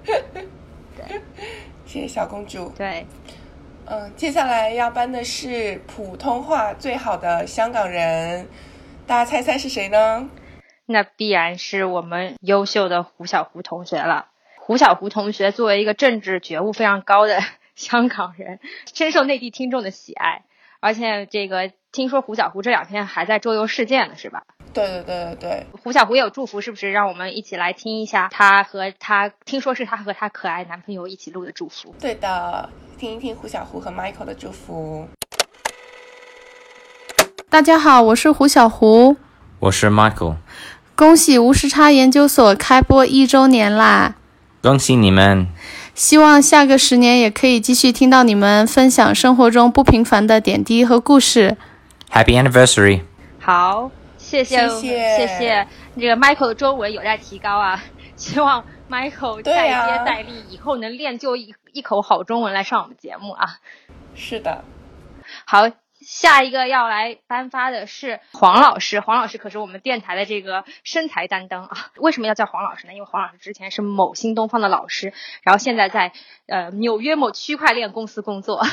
[1.88, 2.72] 谢谢小公主。
[2.78, 3.08] 对。
[3.92, 8.48] 嗯，接下来要颁的是普通话最好的香港人，
[9.08, 10.30] 大家猜猜是谁呢？
[10.86, 14.28] 那必然是我们优秀的胡小胡同学了。
[14.58, 17.40] 胡小胡同学作为一个政治觉悟非常高的
[17.74, 18.60] 香港人，
[18.94, 20.44] 深受内地听众的喜爱。
[20.80, 24.44] 而且这个听说胡小胡这两天还在周游世界呢，是吧？
[24.74, 25.66] 对对对对对。
[25.82, 26.92] 胡小胡也有祝福，是不是？
[26.92, 31.96] 让我们一起来听一下他和他听说是他和他可爱男朋友一起录的祝福。
[32.00, 32.70] 对的。
[33.00, 35.08] 听一听胡小胡和 Michael 的祝福。
[37.50, 39.16] 大家好，我是胡小胡，
[39.60, 40.36] 我是 Michael。
[40.96, 44.16] 恭喜无时差研究所开播一周年啦！
[44.62, 45.48] 恭喜你们！
[45.96, 51.58] 希望下个十年也可以继续听到你们分享生活中不平凡的点滴和故事。
[52.12, 53.04] Happy anniversary！
[53.40, 55.68] 好，谢谢谢谢谢。
[55.96, 57.84] 这个 Michael 的中文有待提高啊，
[58.16, 61.56] 希望 Michael 再接再厉，以后能练就一。
[61.72, 63.60] 一口好中文来上我们节目啊！
[64.16, 64.64] 是的，
[65.46, 65.70] 好。
[66.02, 71.92] 下一个要来颁发的是黄老师，黄老师可是我们电台的这个身材担当啊。
[71.98, 72.94] 为什么要叫黄老师呢？
[72.94, 76.14] 因为黄老师之前是某新东方的老师，然后现在在
[76.50, 78.66] 呃纽约某区块链公司工作。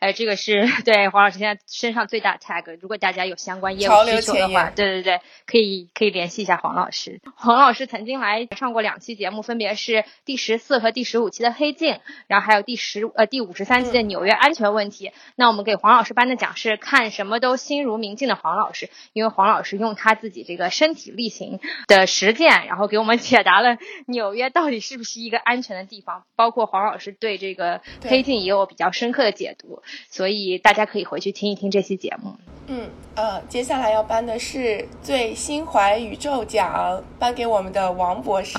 [0.00, 2.78] 哎，这个是对黄老师现在身上最大 tag。
[2.80, 7.20] 如果大家有相关业务需求的话，对对对，可以可以联系一下黄老师。
[7.34, 15.10] 黄老师曾经来上过两期节目，分别是第十四和第十五期的黑镜，然后还有第十呃第五十三期的纽约安全问题。
[15.36, 16.78] 那我们给黄老师颁的奖是。
[16.82, 26.24] 看什么都心如明镜的黄老师，因为黄老师用他自己这个身体力行的实践，然后给我们解答了纽约到底是不是一个安全的地方。
[26.34, 29.80] 包括黄老师对这个黑镜也有比较深刻的解读，
[30.10, 32.34] 所以大家可以回去听一听这期节目。
[32.66, 38.58] 嗯呃，接下来要颁的是最心怀宇宙奖，颁给我们的王博士。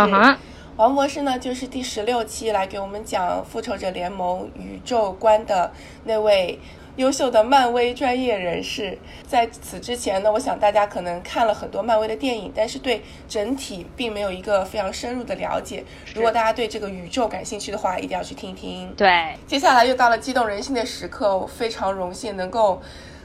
[0.77, 5.69] 王博士呢，就是第十六期来给我们讲复仇者联盟宇宙观的
[6.05, 6.57] 那位。
[6.95, 8.95] 优秀的漫威专业人士，
[9.27, 15.83] 在此之前呢，我想大家可能看了很多漫威的电影，但是对整体并没有一个非常深入的了解。
[16.13, 18.93] 如果大家对这个宇宙感兴趣的话，一定要去听一听。
[18.95, 22.79] 对，接下来又到了激动人心的时刻，我非常荣幸能够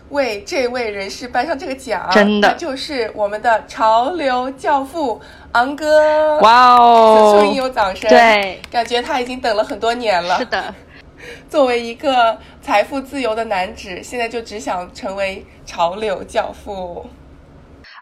[0.09, 5.21] 为这位人士颁上这个奖，真的就是我们的潮流教父
[5.53, 6.39] 昂哥。
[6.39, 8.09] 哇哦，此处应有掌声。
[8.09, 10.39] 对，感觉他已经等了很多年了。
[10.39, 10.75] 是的。
[11.51, 17.09] 作为一个财富自由的男子，现在就只想成为潮流教父。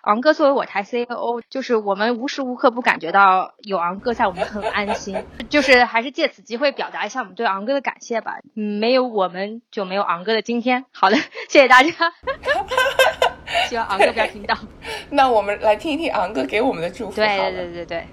[0.03, 5.25] 昂哥作为我台 CEO，就是我们无时无刻不感觉到有昂哥在，我们很安心。
[5.49, 8.39] 就是还是借此机会表达一下我们对昂哥的感谢吧。
[8.55, 10.85] 没有我们，就没有昂哥的今天。
[10.91, 11.17] 好的，
[11.49, 11.91] 谢谢大家。
[13.71, 14.59] 希望昂哥不要听到。
[15.11, 17.15] 那我们来听一听昂哥给我们的祝福。
[17.15, 18.07] 对对对对对。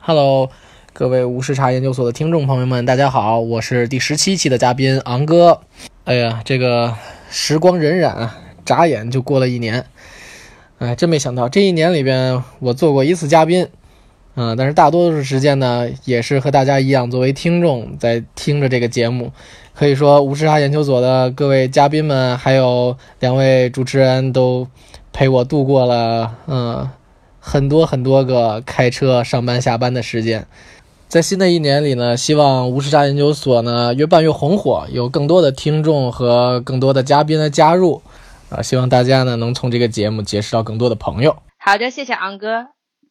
[0.00, 0.50] Hello。
[0.98, 5.60] 各位无时差研究所的听众朋友们，大家好，我是第十七期的嘉宾昂哥。
[6.02, 6.92] 哎呀，这个
[7.30, 9.84] 时光荏苒啊，眨眼就过了一年。
[10.78, 13.68] 哎，真没想到这一年里边我做过一次嘉宾，
[14.34, 19.30] 嗯，但是大多数时间呢，也是和大家一样作为听众在听着这个节目。
[19.74, 24.66] 可以说，无时差研究所的各位嘉宾们，还有两位主持人都
[25.12, 26.90] 陪我度过了嗯
[27.38, 30.44] 很多很多个开车上班下班的时间。
[31.08, 38.02] 在新的一年里呢，希望无时差研究所呢越办越红火，有更多的听众和更多的嘉宾的加入，
[38.50, 41.34] 啊，希望大家呢能从这个节目结识到更多的朋友。
[41.56, 42.66] 好的，谢谢昂哥。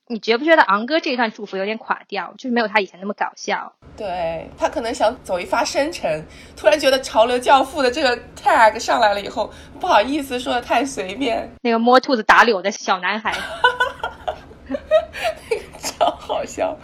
[0.10, 2.32] 你觉不觉得昂哥这一段祝福有点垮掉？
[2.38, 3.74] 就是没有他以前那么搞笑。
[3.98, 6.24] 对他可能想走一发深沉，
[6.56, 11.52] 突然觉得潮流教父的这个 tag 上来了以后，不好意思说的太随便。
[11.64, 13.36] 那个摸兔子打柳的小男孩，
[14.70, 16.78] 那个超好笑。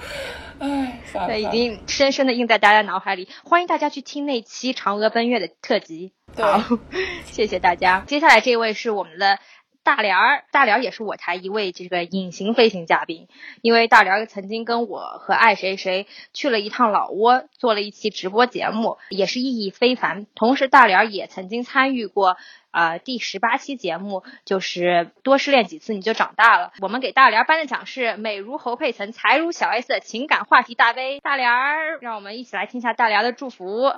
[0.64, 3.28] 哎，对，已经深深的印在大家脑海里。
[3.44, 6.14] 欢迎大家去听那期《嫦娥奔月》的特辑。
[6.38, 6.64] 好，
[7.28, 8.06] 谢谢大家。
[8.08, 9.40] 接下来这位是我们的
[9.84, 13.28] 大连儿，大连儿也是我台一位这个隐形飞行嘉宾，
[13.62, 20.28] 因为大连儿曾经跟我和爱谁谁去了一趟老挝，做了一期直播节目，也是意义非凡。
[20.34, 22.38] 同时，大连儿也曾经参与过
[22.74, 26.74] 啊第十八期节目，就是多失恋几次你就长大了。
[26.82, 31.20] 我们给大连儿颁的奖是美如侯佩岑，才如小 S 的情感话题大杯。
[31.20, 33.94] 大连儿，让我们一起来听一下大连的祝福。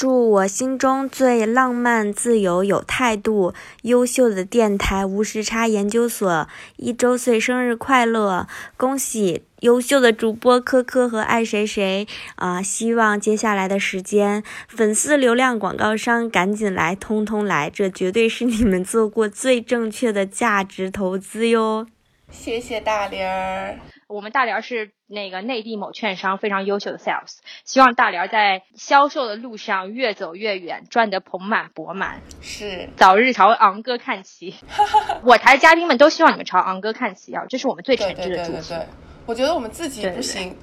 [0.00, 8.46] 祝我心中最浪漫、自由、有态度、优秀的电台无时差研究所一周岁生日快乐！
[8.78, 12.62] 恭喜优秀的主播科科和爱谁谁啊！
[12.62, 17.68] 希望接下来的时间，粉丝、流量、广告商赶紧来，通通来！
[17.68, 21.86] 这绝对是你们做过最正确的价值投资哟！
[22.30, 23.78] 谢谢大连儿。
[24.08, 32.20] 我们大连是那个内地某券商非常优秀的 sales，希望大连在销售的路上越走越远，赚得盆满钵满。
[32.40, 34.54] 是，早日朝昂哥看齐。
[35.24, 38.28] 我台嘉宾们都希望你们朝昂哥看齐啊，这是我们最诚挚的祝福。
[38.28, 38.86] 对对对对，
[39.26, 40.56] 我觉得我们自己不行，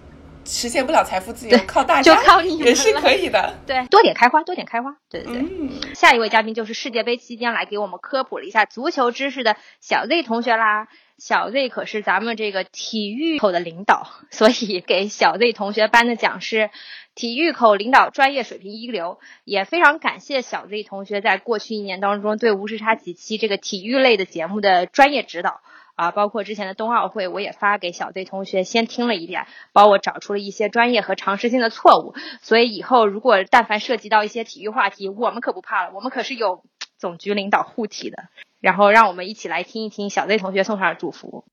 [0.46, 3.54] 实现不了财富自由，靠大家，就靠你也是可以的。
[3.66, 4.96] 对，多点开花，多点开花。
[5.10, 5.42] 对对对。
[5.42, 10.88] 嗯、下一位嘉宾就是世界杯期间来给我们科普了一下足球知识的小 Z 同学啦。
[11.18, 16.70] 小 Z 可是咱们这个体育口的领导，所以给小 Z 同学颁的奖是
[17.16, 19.20] 体育口领导专业水平一流。
[19.44, 25.62] 也非常感谢小 Z 同学在过去一年当中对无时差几期这个体育类的节目的专业指导
[25.96, 32.14] 啊，包括之前的冬奥会，我也发给小 Z 同学先听了一遍，帮我找出了一些专业和常识性的错误。
[32.44, 36.64] 所以以后如果但凡涉及到一些体育话题，我们可不怕了，我们可是有
[37.00, 38.26] 总局领导护体的。
[38.60, 41.46] 然后让我们一起来听一听小 Z 同学送上的祝福。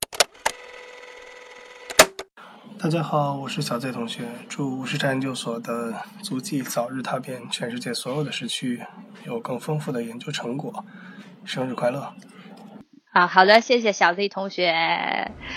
[2.79, 8.83] 大家好，我是小 Z 同学，祝无时差研究所的足迹早日踏遍全世界所有的时区，
[9.25, 10.85] 有更丰富的研究成果。
[11.45, 12.15] 生日快乐！
[13.13, 14.73] 啊，好的，谢谢小 Z 同学。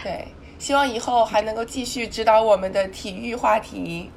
[0.04, 0.28] 对，
[0.60, 4.12] 希望以后还能够继续指导我们的体育话题。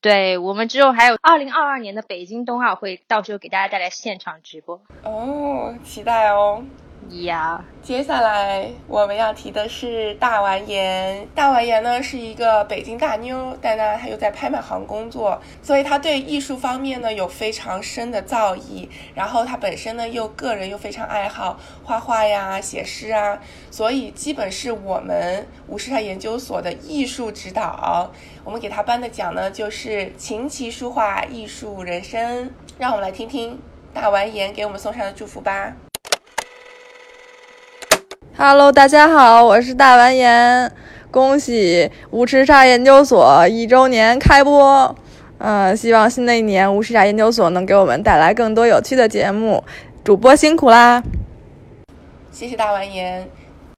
[0.00, 6.64] 对我们之后还有二零二二年的北京冬奥会，到时候给大家带来现场直播哦，期待哦。
[7.10, 11.26] 呀，接下来我们要提的是大完颜。
[11.34, 18.88] 大完颜呢是一个北京大妞，但呢她又在拍卖行工作，所以她对艺术方面呢有非常深的造诣。
[19.14, 23.38] 然后她本身呢又个人又非常爱好画画呀、写诗啊，
[23.70, 28.10] 所以基本是我们无时差研究所的艺术指导。
[28.44, 32.50] 我们给她颁的奖呢就是琴棋书画艺术人生。
[32.78, 33.58] 让我们来听听
[33.92, 35.74] 大完颜给我们送上的祝福吧。
[38.42, 40.72] Hello，大家好，我是大完颜，
[41.10, 44.96] 恭喜无时差研究所一周年开播。
[45.36, 49.62] 嗯，希望新的一年无时差研究所能给我们带来更多有趣的节目。
[50.02, 51.02] 主播辛苦啦！
[52.32, 53.28] 谢谢大完颜，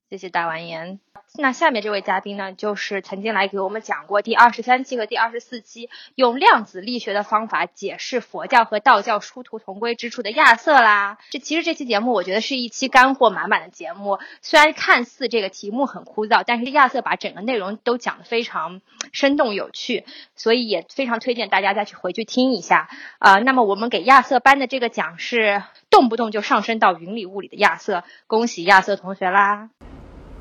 [0.08, 0.96] 谢谢大完颜。
[1.38, 11.16] 那下面这位嘉宾呢，就是曾经来给我们讲过第二十三期和第二十四期用量子力学的方法解释佛教和道教殊途同归之处的亚瑟啦。
[11.30, 20.04] 这其实这期节目我觉得是一期干货满满的节目，虽然看似这个题目很枯燥，但是亚瑟把整个内容都讲得非常生动有趣，
[20.36, 22.90] 所以也非常推荐大家再去回去听一下。
[23.18, 29.70] 啊、呃，那么我们给亚瑟颁的这个奖是动不动就上升到云里雾里的亚瑟，恭喜亚瑟同学啦！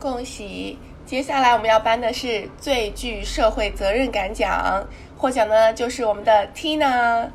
[0.02, 0.80] 恭喜！
[1.06, 4.84] 接下来我们要颁的是最具社会责任感奖，
[5.16, 7.30] 获奖呢就是我们的 Tina。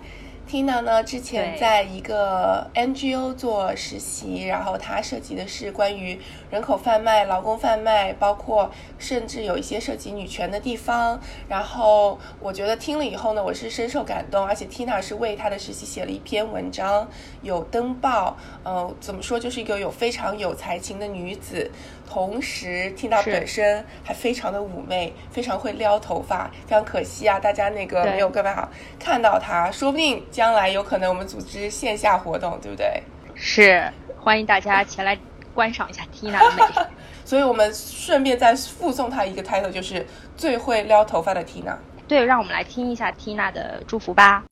[0.48, 6.16] Tina 呢之前在一个 NGO 做实习，然后她涉及的是关于
[6.50, 11.20] 人口贩卖、劳工贩卖，包括甚至有一些涉及女权的地方。
[11.48, 17.09] 然后我觉得听了以后呢，我是深受感动，而且 Tina 是为她的实习写了一篇文章，
[17.42, 18.37] 有登报。
[18.62, 21.68] 呃，怎么说，就是一个有非常有才情的女子。
[22.09, 33.03] 同时，听到本身还非常的妩媚，非常会撩头发，非常可惜啊，大家那个没有办法看到她，说不定将来有可能我们组织线下活动，对不对？
[33.35, 33.85] 是，
[34.19, 35.19] 欢迎大家前来
[35.53, 36.87] 观赏一下 Tina 的美。
[37.25, 41.75] 所以我们顺便再附送她一个 title，就是最会撩头发的 Tina。
[42.09, 44.45] 对，让我们来听一下 Tina 的祝福吧。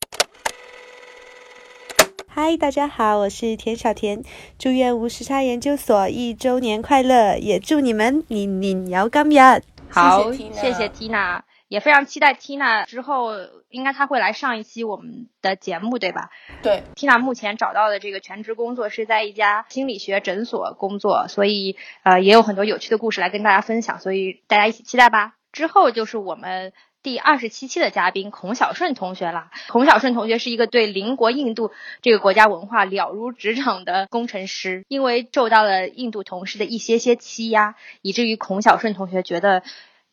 [2.37, 4.25] 嗨，大家好，我是田小田，
[4.59, 9.63] 祝愿无时差研究所一周年快乐，也祝你们年年有今日。
[9.89, 13.35] 好，谢谢谢 Tina，也非常期待 Tina 之后，
[13.69, 16.31] 应该她会来上一期我们的节目，对吧？
[16.61, 25.37] 对，Tina 目前找到的这个全职工作是在一家心理学诊所工作，所以呃也有很多有趣的故事来跟大家分享，所以大家一起期待吧。
[25.53, 26.73] 之后就是我们。
[27.05, 29.51] 第二十七期的嘉宾孔小顺同学啦。
[29.69, 31.71] 孔小顺同学是一个对邻国印度
[32.03, 39.63] 这个国家文化了如指掌的工程师，因为受到了印度同事的一些些欺压，以至于孔小顺同学觉得。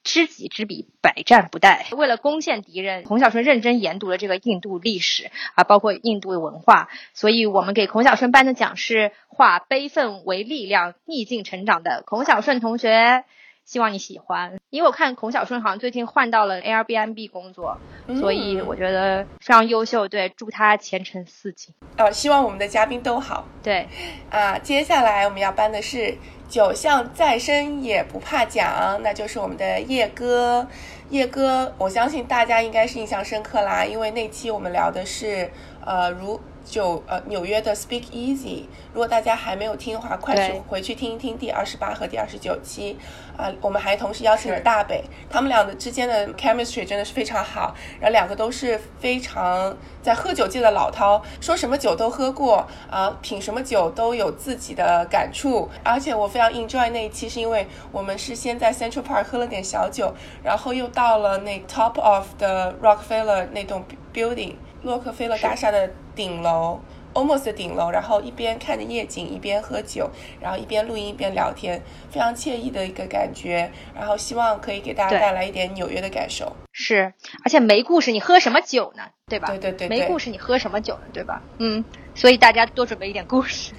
[0.03, 1.95] 知己知彼，百战不殆。
[1.95, 6.89] 为了攻陷敌人，孔小顺认真研读了这个印度历史啊，包括印度文化。
[7.13, 13.25] 所以我们给孔小顺颁的奖是化悲愤为力量，逆境成长的孔小顺同学。
[13.65, 17.77] 希望你喜欢，因为我看孔小顺好像最近换到了 Airbnb 工作，
[18.19, 20.07] 所以我觉得非常优秀。
[20.07, 21.73] 对，祝他前程似锦。
[21.95, 23.45] 呃，希望我们的嘉宾都好。
[23.63, 23.87] 对，
[24.29, 26.17] 啊，接下来我们要颁的是
[26.49, 30.67] 九项再生也不怕奖，那就是我们的叶哥。
[31.09, 35.49] 叶哥，我相信大家应该是印象深刻啦，因为那期我们聊的是
[35.85, 36.39] 呃如。
[36.65, 42.97] 就呃纽约的 Speak Easy，如果大家还没有听的话，快去回去听一听第二十八和第二十九期
[43.37, 43.51] 啊。
[43.61, 47.75] 我们还同时邀请了大北，他们俩的之间的 chemistry 真的是非常好。
[47.99, 55.69] 然后两个都是非常在喝酒界的老饕，说什么酒都喝过啊，品什么酒都有自己的感触。
[55.83, 63.83] 而且我非常 enjoy 那一期，是因为我们是先在 Central Park 喝了点小酒，然后又到了那 Top of the Rockefeller 那栋
[64.13, 64.55] building。
[64.83, 66.79] 洛克菲勒大厦的顶楼
[67.13, 70.09] ，almost 的顶楼，然后一边看着夜景，一边喝酒，
[70.39, 73.71] 然后一边录音一边聊天，非常惬意的一个感觉。
[73.95, 76.55] 然后希望可以给大家带来一点纽约的感受。
[76.73, 79.03] 是，而且没故事你喝什么酒呢？
[79.27, 79.47] 对吧？
[79.47, 79.87] 对对对。
[79.89, 81.01] 没故事你喝什么酒呢？
[81.13, 81.41] 对吧？
[81.59, 81.83] 嗯，
[82.15, 83.73] 所以大家多准备一点故事。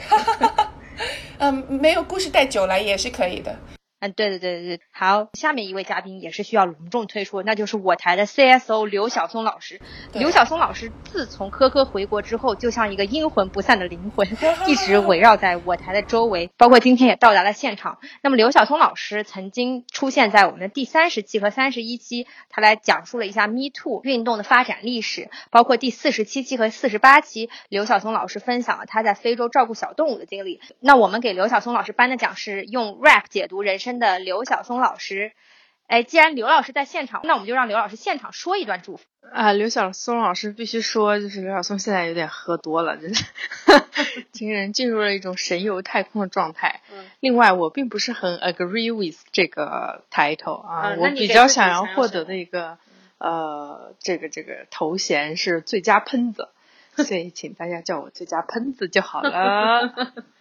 [1.39, 3.57] 嗯，没有故事带酒来也是可以的。
[4.03, 9.81] 嗯，对对对对对，好，下面一位嘉宾也是需要隆重推出，那就是我台的 CSO 刘晓松老师。
[10.13, 14.27] 刘晓松老师自从科科回国之后，就像一个阴魂不散的灵魂，
[14.67, 18.01] 一直围绕在我台的周围，包括今天也到达了现场。
[18.25, 30.61] 那么刘晓松老师曾经出现在我们的第三十期和三十一期，他来讲述了一下 Me Too 运动的发展历史，包括第四十七期和四十八期，刘晓松老师分享了他在非洲照顾小动物的经历。
[30.81, 33.92] 那我们给刘晓松老师颁的奖是用 rap 解读人生。
[33.99, 35.33] 的刘晓松老师，
[35.87, 39.53] 哎，既然刘老师在现场，那我们就让刘老师现场说一段祝福啊。
[39.53, 43.25] 刘晓松老师必须说，就是刘晓松现在有点喝多了，真是，
[44.33, 46.81] 整个人进入了一种神游太空的状态。
[47.21, 52.79] 另外，我并不是很 agree with 这个 title 啊，我比较想要获得的一个
[53.19, 56.49] 呃，这个这个头衔是最佳喷子，
[56.97, 59.93] 所以请大家叫我最佳喷子就好了。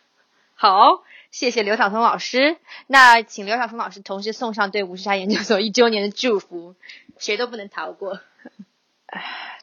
[0.55, 1.03] 好。
[1.31, 2.57] 谢谢刘晓松老师，
[2.87, 6.75] 那请刘晓松老师同时送上对吴世昌研究所一周年的祝福，
[7.17, 8.19] 谁都不能逃过。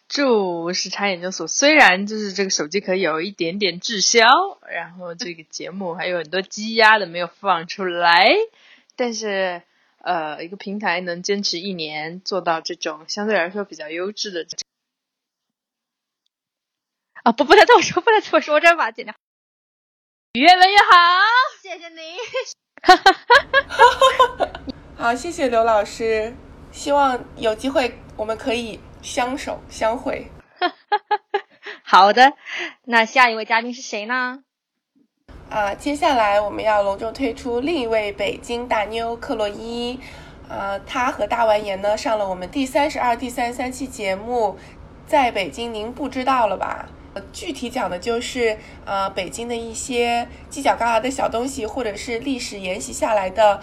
[0.08, 4.26] 祝吴世昌研究所虽然就是这个手机壳有一点点滞销，
[4.70, 8.26] 然后这个节目还有很多积压的没有放出来，
[8.96, 9.60] 但是
[9.98, 14.46] 呃，一个平台能坚持一年做到这种相对来说比较优质的，
[17.24, 19.14] 啊不不能这么说，不能这么说，我这把剪掉。
[20.34, 20.94] 越来越好，
[21.62, 22.16] 谢谢您。
[24.96, 26.34] 好，谢谢刘老师。
[26.70, 30.30] 希望有机会我们可以相守相会。
[31.82, 32.34] 好的，
[32.84, 34.44] 那下一位嘉宾是谁呢？
[35.48, 39.98] 啊，接下来我们要隆重推出另一位北京大妞克洛伊。
[40.46, 44.58] 啊，她和大完颜呢上了我们第三十二、第三十三期节目，
[45.06, 46.88] 在北京您不知道了吧？
[47.32, 53.60] 具体讲的就是，呃，北京的一些犄角旮旯的小东西，或者是历史沿袭下来的，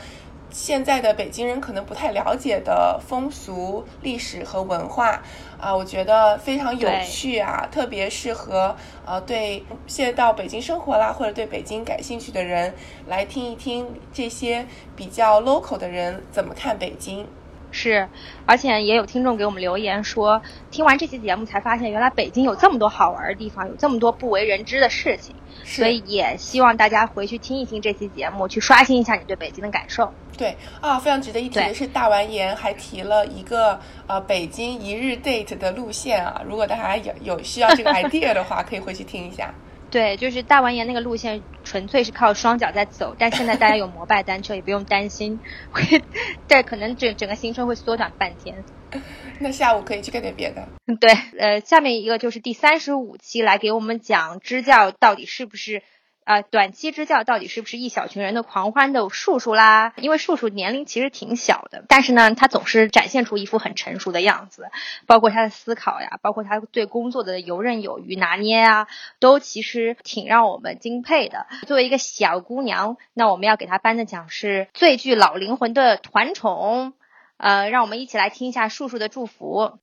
[0.49, 5.21] 现在的北京人可能不太了解的风俗、历史和文化，
[5.59, 8.75] 啊，我觉得非常有趣啊，特别适合
[9.05, 12.73] 呃对现在到北京生活啦，或者对北京感兴趣的人
[13.07, 17.27] 来听一听这些比较 local 的人怎么看北京。
[17.75, 18.07] 是，
[18.45, 25.35] 而且也有听众给我们留言说，听完这期节目才发现，原来北京有这么多好玩的地方，有这么多不为人知的事情。
[25.65, 30.09] 所以也希望大家回去听一听这期节目，去刷新一下你对北京的感受。
[30.37, 39.53] 对啊，非常值得一提的是，大完颜还提了一个呃北京一日 date 的路线啊，如果大家有有需要这个 idea 的话，可以回去听一下。
[39.95, 43.15] 对，就是大完颜那个路线，纯粹是靠双脚在走。
[43.17, 45.39] 但现在大家有摩拜单车，也不用担心
[45.71, 46.01] 会，
[46.49, 48.61] 对可能整整个行程会缩短半天。
[49.39, 50.67] 那下午可以去干点别的。
[50.99, 55.81] 对，呃，下面一个就是第三十五期来给我们讲支教到底是不是。
[56.25, 59.93] 呃，短期支教到底是不是一小群人的狂欢的术数啦？
[59.97, 64.69] 因为术数年龄其实挺小的，但是呢，他总是展现出一副很成熟的样子，
[65.05, 68.87] 包括他的思考呀，包括他对工作的游刃有余拿捏啊，
[69.19, 71.45] 都其实挺让我们敬佩的。
[71.67, 76.93] 作为一个小姑娘，那我们要给她颁的奖是最具老灵魂的团宠
[77.37, 79.77] 呃，让我们一起来听一下树树的祝福。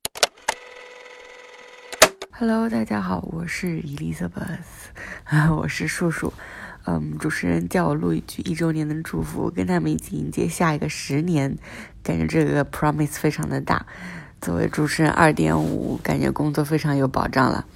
[2.35, 4.89] Hello，大家好，我是 Elizabeth，
[5.55, 6.33] 我是树树。
[6.85, 11.55] 嗯，主持人叫我录一句一周年的祝福，跟他们一起迎接下一个十年，
[12.01, 13.85] 感觉这个 promise 非常的大。
[14.41, 17.67] 作为主持人二点五，感觉工作非常有保障了。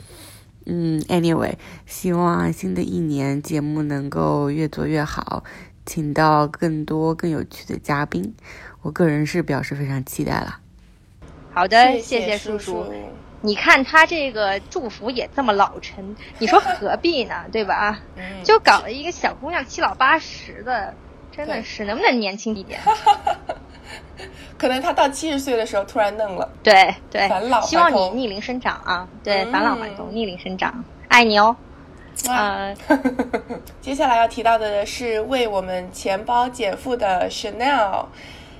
[0.66, 5.43] 嗯，Anyway，希望新的一年节目能够越做越好，
[5.86, 8.34] 请到更多更有趣的嘉宾，
[8.82, 10.60] 我个人是表示非常期待了。
[11.53, 12.84] 好的，谢谢叔叔。
[13.41, 17.45] 你看他这个祝福也这么老成，你说何必呢？
[17.51, 17.99] 对吧？
[18.43, 20.93] 就搞了一个小姑娘七老八十的，
[21.31, 22.79] 真的是能不能年轻一点？
[24.57, 26.49] 可能他到七十岁的时候突然嫩了。
[26.63, 29.07] 对对，返老希望你逆龄生长啊！
[29.23, 31.55] 对，返老还童，逆龄生长，爱你哦。
[32.27, 32.73] 啊，
[33.79, 38.07] 接下来要提到的是为我们钱包减负的 Chanel。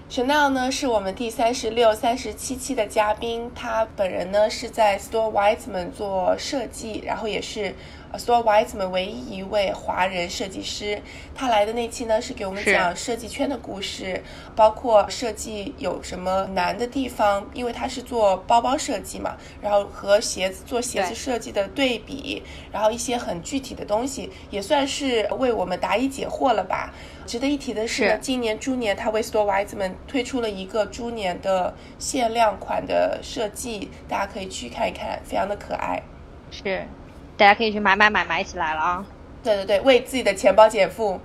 [0.10, 7.76] Chanel 呢是我们第三十六、三十七期的嘉宾，他本人呢是在 Store Weitzman 做设计，然后也是
[8.14, 11.02] Store Weitzman 唯一一位华人设计师。
[11.36, 14.24] 他来的那期呢是给我们讲设计圈的故事，
[14.56, 22.42] 包括设计有什么难的地方，因为他是做包包设计嘛，然后和鞋子做鞋子设计的对比，
[22.72, 26.94] 然后一些很具体的东西，也算是为我们答疑解惑了吧。
[27.28, 36.02] 值得一提的是，今年猪年他为 Store Weitzman 推出了一个猪年的限量款的设计，大家可以去看一看，非常的可爱。
[36.50, 36.88] 是，
[37.36, 39.06] 大家可以去买买买买起来了啊！
[39.44, 41.20] 对对对，为自己的钱包减负。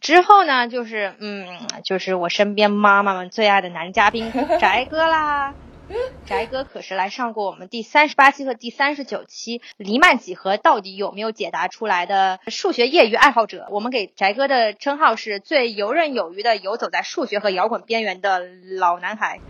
[0.00, 1.46] 之后呢，就是嗯，
[1.82, 5.54] 就是我身边妈妈们最爱的男嘉宾 翟哥啦。
[6.26, 13.66] 翟哥可是来上过我们第三十八期和第三十九期黎曼几何到底有没有解答出来的数学业余爱好者。
[13.70, 18.40] 我们给翟哥的称号是最游刃有余的游走在数学和摇滚边缘的
[18.78, 19.40] 老男孩。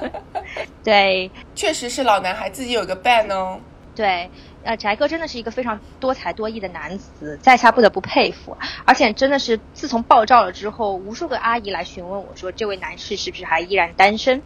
[0.84, 3.60] 对，确实是老男孩，自己有个 band 哦。
[3.94, 4.30] 对，
[4.62, 8.56] 呃，翟哥真的是一个非常多才多艺的男子，在下不得不佩服。
[8.84, 14.42] 而且真的是自从爆照了之后，无数个阿姨来询问我说，这位男士是不是还依然单身？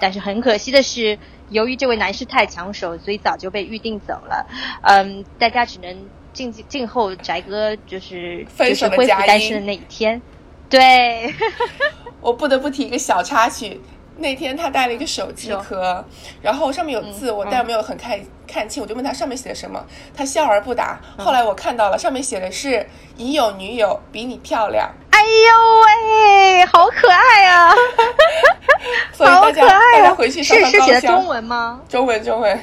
[0.00, 1.18] 但是很可惜的是，
[1.50, 4.46] 由于这位男士太抢手，所以早就被预定走了。
[4.82, 10.20] 嗯，大家只能静静静候宅哥就是就是恢复单身的那一天。
[10.68, 11.34] 对，
[12.20, 13.80] 我不得不提一个小插曲。
[14.16, 16.04] 那天他带了一个手机壳，
[16.42, 19.84] 然后上面有字，我但没有很看看清，我就问他上面写的什么，
[20.14, 21.00] 他笑而不答。
[21.18, 22.86] 后来我看到了，上面写的是
[23.16, 24.90] “已有女友，比你漂亮”。
[25.10, 27.70] 哎呦喂，好可爱啊！
[29.18, 30.14] 好可爱啊！
[30.14, 31.80] 回去是是写的中文吗？
[31.88, 32.58] 中文中文。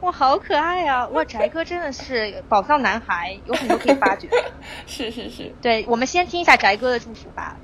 [0.00, 1.06] 哇，好可爱啊！
[1.08, 4.28] 哇，宅哥真的是宝藏男孩，有很多可以发掘。
[4.86, 7.56] 是是是，对，我们先听一下宅哥的祝福吧。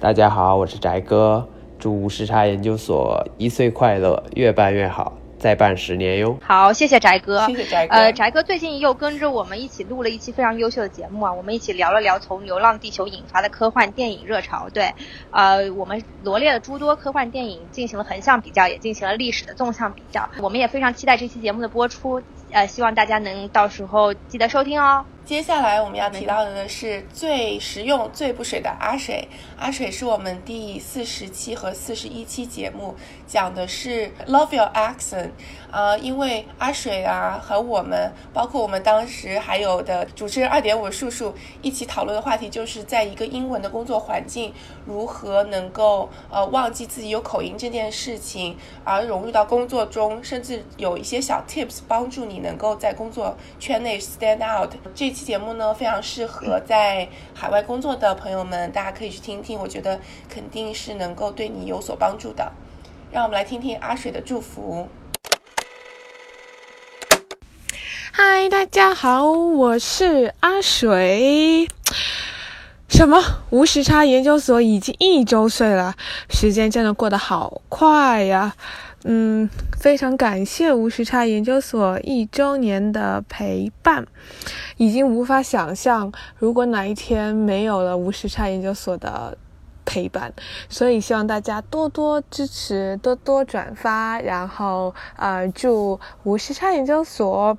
[0.00, 5.12] 大家好，我是翟哥，祝无时差研究所一岁快乐，越办越好。
[5.40, 6.36] 再办十年哟！
[6.40, 7.44] 好，谢谢翟哥。
[7.46, 7.94] 谢谢翟哥。
[7.94, 14.68] 呃，翟哥最近又跟着我们一起录了一期非常优秀的节目啊，我们一起聊了聊从《流浪地球》引发的科幻电影热潮。
[14.72, 14.92] 对，
[15.32, 20.28] 呃，我们罗列了诸多科幻电影，进行了横向比较，也进行了历史的纵向比较。
[20.40, 22.22] 我们也非常期待这期节目的播出，
[22.52, 25.04] 呃，希望大家能到时候记得收听哦。
[25.28, 29.28] 接下来我们要提到的呢是最实用、最不水的阿水。
[29.58, 35.32] 阿水是我们第四十期和四十一期节目讲的是 Love Your Accent。
[35.70, 44.52] 啊，因为阿水啊和我们，包括我们当时还有的主持人二点五叔叔一起讨论的话题，就是在一个英文的工作环境，
[44.86, 54.72] 如何能够呃忘记自己有口音这件事情，而融入到工作中，甚至有一些小 tips 帮助你能够在工作圈内 stand out。
[54.94, 60.00] 这期节目呢，非常适合在海外工作的朋友们，大家可以去听听，我觉得
[60.30, 62.50] 肯定是能够对你有所帮助的。
[63.10, 64.88] 让我们来听听阿水的祝福。
[68.10, 71.68] 嗨，大家好，我是阿水。
[72.88, 73.22] 什么？
[73.50, 75.94] 无时差研究所已经一周岁了，
[76.30, 78.54] 时间真的过得好快呀！
[79.04, 79.48] 嗯，
[79.78, 84.06] 非常感谢无时差研究所一周年的陪伴，
[84.78, 89.36] 已经无法想象如果哪一天没有了无时差研究所的
[89.84, 90.32] 陪伴，
[90.68, 97.56] 所以希望大家多多支持，多多转发，然后呃，祝无时差研究所。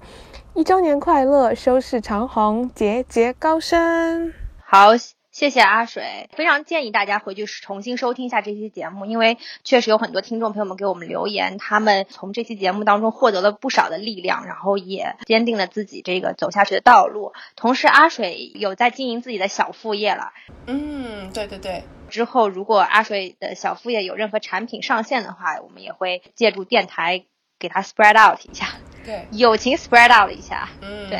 [0.55, 4.33] 一周年快乐，收视长虹，节节高升。
[4.65, 4.89] 好，
[5.31, 17.31] 谢谢阿水，非常建议大家回去重新收听一下这期节目，因为确实有很多听众朋友们给我们留言，他们从这期节目当中获得了不少的力量，然后也坚定了自己这个走下去的道路。
[17.55, 20.33] 同时，阿水有在经营自己的小副业了。
[20.65, 21.83] 嗯，对对对。
[22.09, 27.23] 之后如果阿水的小副业有任何产品上线的话，我们也会借助电台
[27.59, 28.65] 给它 spread out 一下，
[29.09, 31.19] 对，友情 spread out 一下，嗯，对。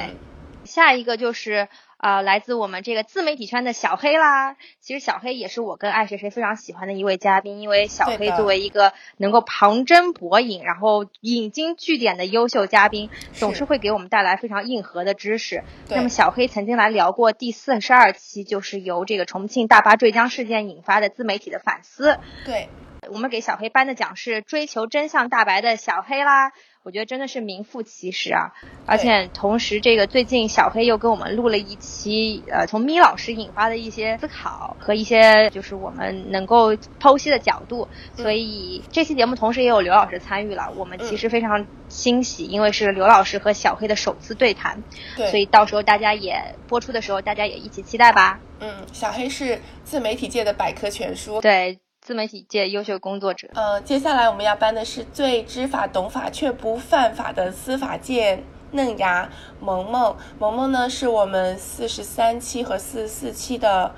[0.66, 1.68] 下一个就是
[1.98, 4.56] 啊，来自我们这个自媒体圈的小黑啦。
[4.80, 15.64] 其实小黑也是我跟爱谁谁非常喜欢的一位嘉宾，因为小黑作为一个能够旁征博引，然后引经据典的优秀嘉宾，总是会给我们带来非常硬核的知识。
[15.88, 22.20] 那么小黑曾经来聊过第四十二期，就是由这个重庆大巴坠江事件引发的自媒体的反思。
[22.46, 22.70] 对，
[23.10, 26.52] 我们给小黑颁的奖是追求真相大白的小黑啦。
[26.90, 28.50] 我觉得真的是名副其实啊！
[28.88, 37.88] 而且同时，这个最近小黑又跟我们录了一期，呃，从咪老师引发的一些思考和一些就是我们能够剖析的角度。
[38.16, 44.82] 所以这期节目同时也有刘老师参与了，我们其实非常欣喜，因为是刘老师和小黑的首次对谈。
[45.16, 48.40] 对，所以到时候大家也播出的时候，大家也一起期待吧。
[48.62, 51.40] 嗯，小黑是自媒体界的百科全书。
[51.40, 51.78] 对。
[52.02, 53.50] 自媒体界优秀工作者。
[53.54, 59.30] 呃，接下来我们要颁的是最知法懂法却不犯法的司法界嫩芽
[59.60, 60.16] 萌萌。
[60.40, 63.94] 萌萌呢，是我们四十三期和四十四期的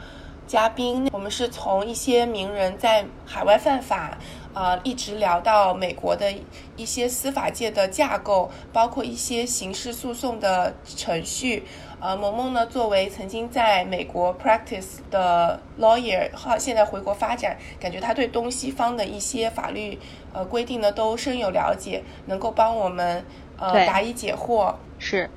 [0.47, 1.09] 嘉宾。
[1.13, 4.17] 我们是从一些名人在海外犯法，
[4.53, 6.33] 呃，一直聊到美国的
[6.75, 11.63] 一些司法界的架构，包括一些刑事诉讼的程序。
[12.01, 19.99] 呃，萌萌呢，作为曾经在美国 practice 的 lawyer，哈，现在回国发展，感觉他对东西方的一些法律
[20.33, 23.23] 呃规定呢都深有了解，能够帮我们
[23.57, 24.73] 呃答疑解惑。
[24.97, 25.29] 是，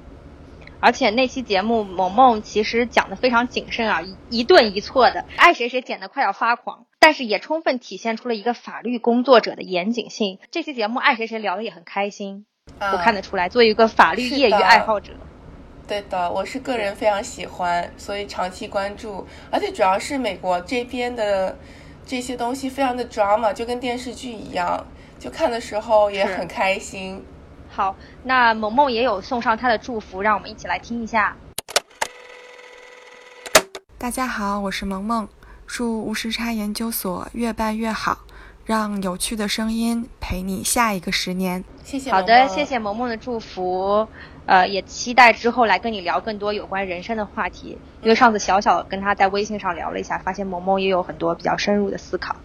[0.80, 4.00] 而且那期节目萌萌其实讲的非常谨慎啊，
[4.30, 10.38] 一顿一错的，爱谁谁剪的快要发狂，但是也充分体现出了一个法律工作者的严谨性。
[10.50, 12.46] 这期节目爱谁谁聊的也很开心，
[12.80, 15.12] 我看得出来，作为一个法律业余爱好者。
[15.86, 21.56] 对的，我是个人非常喜欢，所以长期关注，而且主要是美国这边的
[22.06, 24.82] 这些东西非常的 drama，就跟电视剧一样，
[25.18, 27.22] 就看的时候也很开心。
[27.68, 31.36] 好，那萌萌也有送上她的祝福，让我们一起来听一下。
[33.98, 35.28] 大家好，我是萌萌，
[35.66, 38.20] 祝无时差研究所越办越好，
[38.64, 41.62] 让有趣的声音陪你下一个十年。
[41.82, 42.10] 谢谢。
[42.10, 44.08] 好的，谢谢萌萌的祝福。
[44.46, 52.36] 呃，也期待之后来跟你聊更多有关人生的话题，因为上次小小跟他在微信上聊了一下，发现萌萌也有很多比较深入的思考，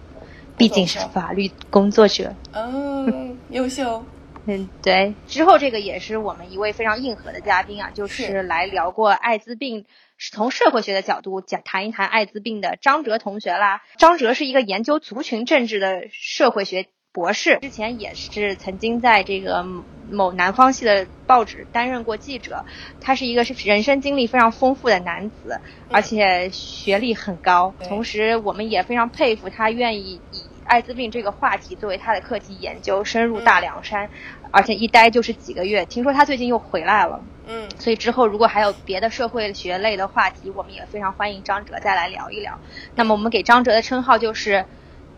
[0.58, 2.34] 毕竟是法律工作者。
[2.54, 4.04] 嗯，优秀。
[4.46, 5.14] 嗯，对。
[5.28, 9.86] 之后这个也是我们一位非常硬核的嘉宾啊，就是来聊过艾滋病，
[10.18, 13.82] 是从社会学的角度讲谈一谈艾滋病的张哲同学啦。
[13.98, 19.66] 张哲是一个研究族群政治的社会学博士，之前也是曾经在这个。
[20.12, 22.66] 某南方系的报纸担任过记者，
[23.00, 27.72] 他是一个是人生经历非常丰富的男子，而且学历很高。
[27.88, 34.10] 同时，我们也非常佩服他愿意以艾滋病这个话题作为他的课题研究，深入大凉山，
[34.50, 35.86] 而且一待就是几个月。
[35.86, 42.58] 听说他最近又回来了，嗯，所以之后如果还有别的社会学类的话题，我们也非常欢迎张哲再来聊一聊。
[42.96, 44.66] 那么我们给张哲的称号就是。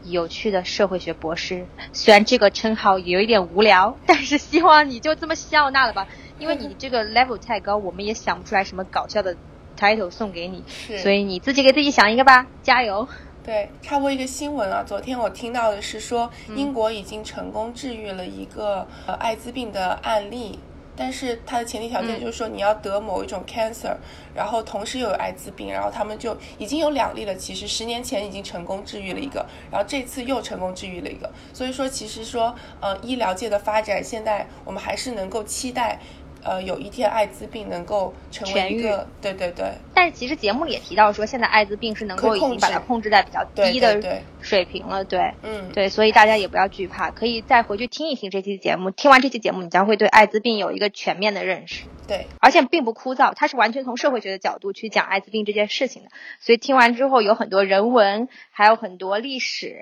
[0.04, 6.08] 有趣的社会学博士，虽然这个称号有一点无聊， 但是希望你就这么笑纳了吧，
[6.40, 9.36] 因为你这个 level 太高，我们也想不出来什么搞笑的
[9.78, 10.64] title 送给你，
[11.02, 13.08] 所以你自己给自己想一个吧，加油。
[13.44, 20.60] 对，插播一个新闻啊，昨天我听到的是说，英国已经成功治愈了一个呃艾滋病的案例。
[20.96, 23.96] 但是它的前提条件就是说你要得某一种 cancer，
[24.36, 27.36] 然后同时又有艾滋病，然后他们就已经有两例了。
[27.36, 31.32] 其实十年前已经成功治愈了一个，然后这次又成功治愈了一个。
[31.54, 36.00] 所以说，其实说呃医疗界的发展，现在我们还是能够期待。
[36.44, 39.72] 呃，有一天艾滋病能够成为一个，对对对。
[39.94, 48.90] 但是其实节目里也提到说，现在艾滋病是能够已经把它控制在比较低的水平了，对，嗯，对，所以大家也不要惧怕，可以再回去听一听这期节目。
[48.92, 51.84] 听完这期节目，你将会对艾滋病有一个全面的认识。
[52.08, 59.78] 对，而且并不枯燥，它是完全从社会学的角度去讲艾滋病这件事情的，所以听完之后有很多人文，还有很多历史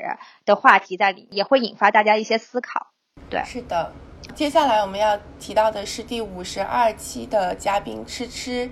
[0.45, 2.87] 的话题在里，也会引发大家一些思考。
[3.29, 3.93] 对，是的。
[4.35, 8.69] 接下来我们要提到的是第五十二期的嘉宾吃吃。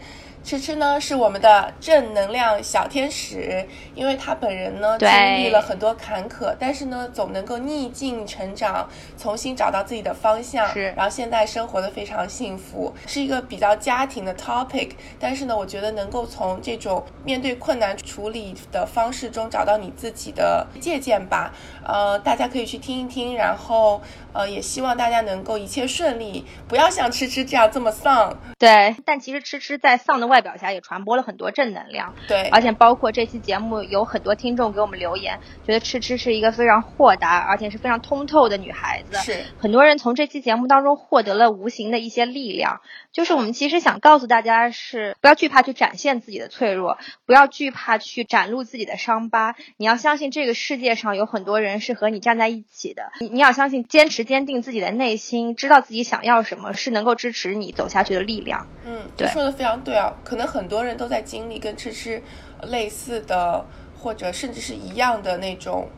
[0.47, 8.87] 吃吃呢是我们的正能量小天使，因为他本人呢经历了很多坎坷，但是呢总能够逆境成长，
[9.17, 21.53] 重新找到自己的方向，是，然后现在生活的非常幸福，是一个比较家庭的 topic，但是呢我觉得能够从这种面对困难处理的方式中找到你自己的借鉴吧，
[21.85, 30.36] 呃大家可以去听一听，然后呃也希望大家能够一切顺利，不要像吃吃这样这么丧，对，但其实吃吃在丧的外。
[30.37, 32.13] 外表下也传播了很多正能量。
[32.27, 39.17] 对，而且包括这期节目有很多听众给我们留言，觉得吃吃是一个非常豁达而且是非常通透的女孩子。
[39.17, 42.81] 是，很多人从这期节目当中获得了无形的一些力量。
[43.17, 49.55] 就是我们其实想告诉大家是，不要惧怕去展现自己的脆弱，不要惧怕去展露自己的伤疤。
[49.77, 53.11] 你要相信这个世界上有很多人是和你站在一起的。
[53.19, 58.67] 你你要相信，坚持坚定自己的内心，知道自己想要什么，是能够支持你走下去的力量。
[58.85, 60.13] 嗯，对，说的非常对啊。
[60.23, 62.21] 可能很多人都在经历跟吃吃
[62.67, 63.65] 类似的，
[63.97, 65.89] 或者甚至是一样的那种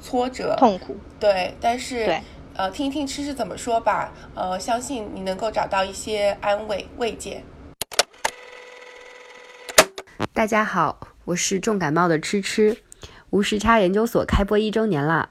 [0.00, 0.96] 挫折、痛苦。
[1.18, 2.20] 对，但是对。
[2.58, 4.10] 呃，听一听吃吃怎么说吧。
[4.34, 7.44] 呃，相信你能够找到一些安慰慰藉。
[10.32, 12.78] 大家好，我是重感冒的吃吃。
[13.28, 15.28] 无时差研究所开播一周年了，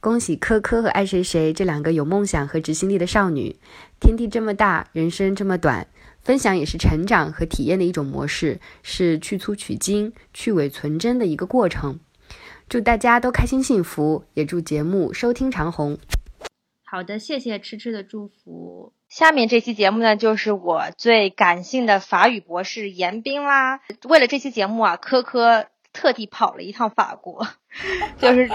[0.00, 3.56] 恭喜科科和爱谁谁这两个有梦想和执行力的少女。
[3.98, 5.86] 天地这么大，人生这么短，
[6.20, 11.98] 分享也是成长和体验的一种模式，是去粗取精、去伪存真的一个过程。
[12.68, 15.96] 祝大家都开心幸福，也祝节目收听长虹。
[16.88, 18.92] 好的，谢谢吃吃的祝福。
[19.08, 23.80] 下面这期节目呢，就是我最感性的法语博士严斌啦。
[24.04, 27.48] 为了这期节目啊，科科特地跑了一趟法国，
[28.18, 28.48] 就是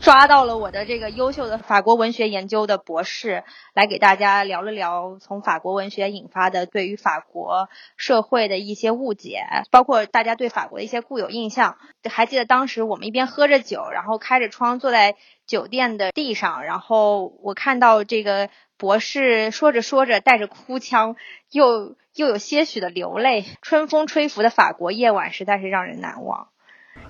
[0.00, 3.44] 抓到了我的这个优秀的法国文学研究的博士，
[3.74, 11.78] 来给大家聊了聊从法国文学引发的对于法国社会的一些误解，包括大家对法国的一些固有印象。
[12.10, 15.14] 还记得当时我们一边喝着酒，然后开着窗坐在。
[15.52, 18.48] 酒店的地上，然后我看到这个
[18.78, 21.14] 博士说着说着带着哭腔，
[21.50, 23.44] 又又有些许的流泪。
[23.60, 26.48] 春风吹拂的法国夜晚实在是让人难忘。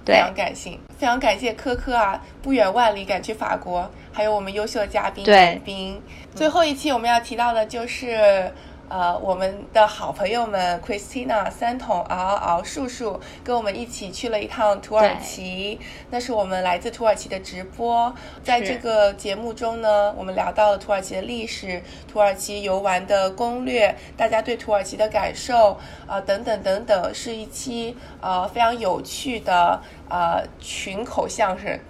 [0.04, 6.02] 非常感性，非常感谢科科啊，不远万里赶去法国，还有我们优秀的嘉宾严斌。
[6.34, 8.52] 最后一期我们要提到的就是。
[8.92, 15.80] 呃，我们的好朋友们 Christina、三桶、嗷嗷嗷、树树跟我们一起去了一趟土耳其，
[16.10, 18.14] 那是我们来自土耳其的直播。
[18.44, 29.80] 在这个节目中呢，我们聊到了土耳其的历史、土耳其游玩的攻略，大家对土耳其的感受啊，等等等等，是一期呃非常有趣的
[30.10, 31.80] 呃群口相声。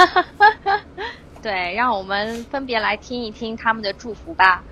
[1.40, 4.62] 对，让我们分别来听一听他们的祝福吧。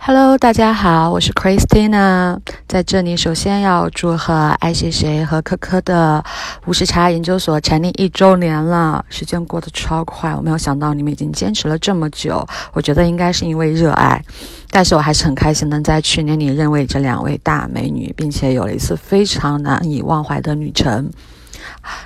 [0.00, 6.24] Hello，大家好，我是 Christina，在这里首先要祝贺爱谁谁和科科的
[6.66, 14.22] 无时差研究所成立一周年了，时间过得超快，我没有想到你们已经坚持了这么久，我觉得应该是因为热爱，
[14.70, 21.10] 但是我还是很开心能在去年里认为这两位大美女，并且有了一次非常难以忘怀的旅程，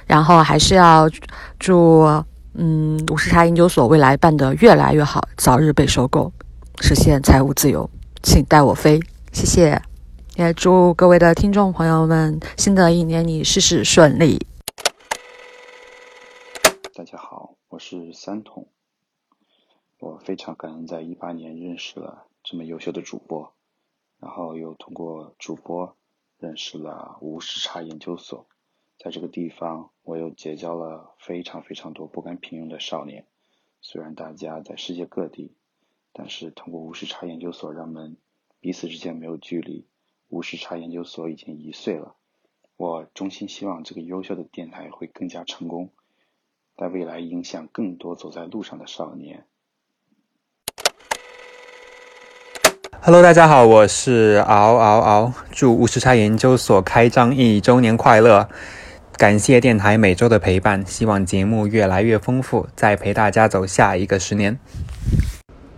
[0.07, 1.09] 然后还是要
[1.59, 2.03] 祝
[2.55, 6.33] 嗯无时差研究所未来办得越来越好，早日被收购。
[6.83, 7.89] 实现财务自由，
[8.25, 8.99] 请带我飞，
[9.33, 9.81] 谢谢！
[10.35, 14.45] 也祝各位的听众朋友们，新的一年里事事顺利。
[16.93, 18.67] 大家好，我是三桶，
[20.01, 23.53] 我非常感恩在一八年认识了这么优秀的主播，
[24.19, 25.97] 然后又通过主播
[26.41, 28.45] 认识了无时差研究所，
[28.99, 33.25] 在这个地方，我又结交了非常非常多不甘平庸的少年，
[33.81, 35.55] 虽然大家在世界各地。
[36.15, 38.17] 但是通过无时差研究所，让们
[38.61, 39.87] 彼此之间没有距离。
[40.29, 42.15] 无时差研究所已经一岁了，
[42.77, 45.91] 我衷心希望这个优秀的电台会更加成功，
[46.77, 49.45] 在未来影响更多走在路上的少年。
[53.01, 58.49] Hello，大家好，我是嗷嗷嗷，祝无时差研究所开张一周年快乐！
[59.19, 64.59] 感谢电台每周的陪伴，希望节目越来越丰富，再陪大家走下一个十年。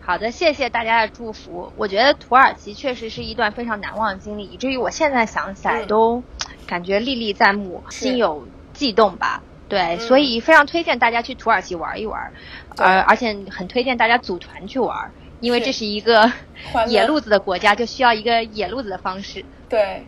[0.06, 1.72] 好的，谢谢大家的祝福。
[1.76, 6.22] 我觉得土耳其确实是一段非常难忘的经历，以至于我现在想起来都
[6.66, 9.42] 感觉历历在目，心有悸动吧。
[9.66, 12.32] 对，所以非常推荐大家去土耳其玩一玩，
[12.76, 16.30] 而而且很推荐大家组团去玩，因为这是一个
[16.86, 19.42] 野路子的国家，就需要一个野路子的方式。
[19.70, 20.04] 对，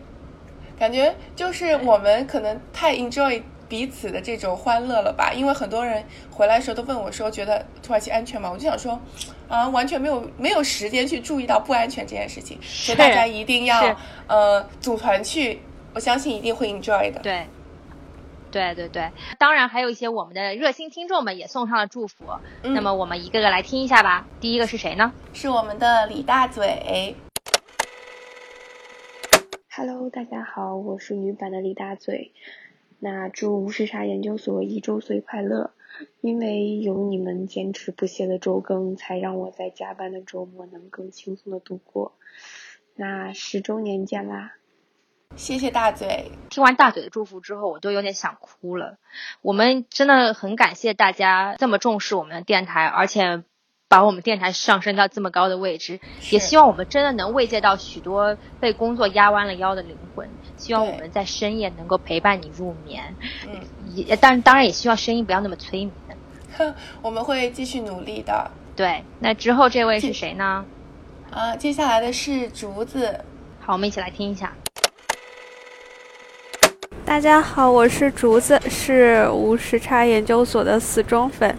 [0.77, 3.41] 感觉就是我们可能太 enjoy。
[3.69, 5.33] 彼此的这种欢乐了吧？
[5.33, 8.99] 因为很多人回来的时候都问我说：“觉得土耳其安全吗？”我就想说，
[9.47, 13.95] 啊，完全没有没有时间去注意到不安全这件事情，所以大家一定要
[14.27, 15.61] 呃组团去，
[15.93, 17.19] 我相信一定会 enjoy 的。
[17.19, 17.47] 对，
[18.49, 22.25] 对对对，当然还有一些我们的热心听众们也送上了祝福，
[22.61, 24.25] 那么我们一个个来听一下吧。
[24.39, 25.11] 第一个是谁呢？
[25.33, 27.15] 是我们的李大嘴。
[29.69, 32.31] Hello，大家好，我是女版的李大嘴。
[32.99, 35.71] 那祝无时差研究所一周岁快乐！
[36.21, 42.13] 因为有你们坚持不懈的周更，才让我在加班的周末能更轻松的度过。
[42.95, 44.53] 那十周年见啦！
[45.35, 46.31] 谢谢大嘴。
[46.49, 48.97] 听完大嘴的祝福之后，我都有点想哭了。
[49.41, 53.43] 我们真的很感谢大家这么重视我们的电台，而且
[53.89, 55.99] 把我们电台上升到这么高的位置。
[56.29, 60.29] 也希望我们真的能慰藉到许多被工作压弯了腰的灵魂。
[60.57, 63.15] 希望我们在深夜能够陪伴你入眠。
[63.47, 63.61] 嗯，
[63.95, 65.93] 也但当然也希望声音不要那么催眠。
[67.01, 68.49] 我们会继续努力的。
[68.75, 70.65] 对，那之后这位是谁呢？
[71.31, 73.19] 啊，接下来的是竹子。
[73.59, 74.53] 好，我们一起来听一下。
[77.05, 81.55] 大家好，我是竹子，是无时差研究所的死忠粉。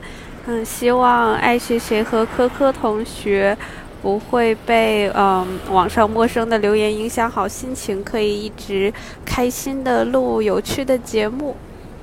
[0.51, 3.55] 嗯，希望爱谁谁和科科同学
[4.01, 8.91] 不会被嗯网上陌生的留言影响好心情，可以一直
[9.27, 11.55] 开心的录有趣的节目。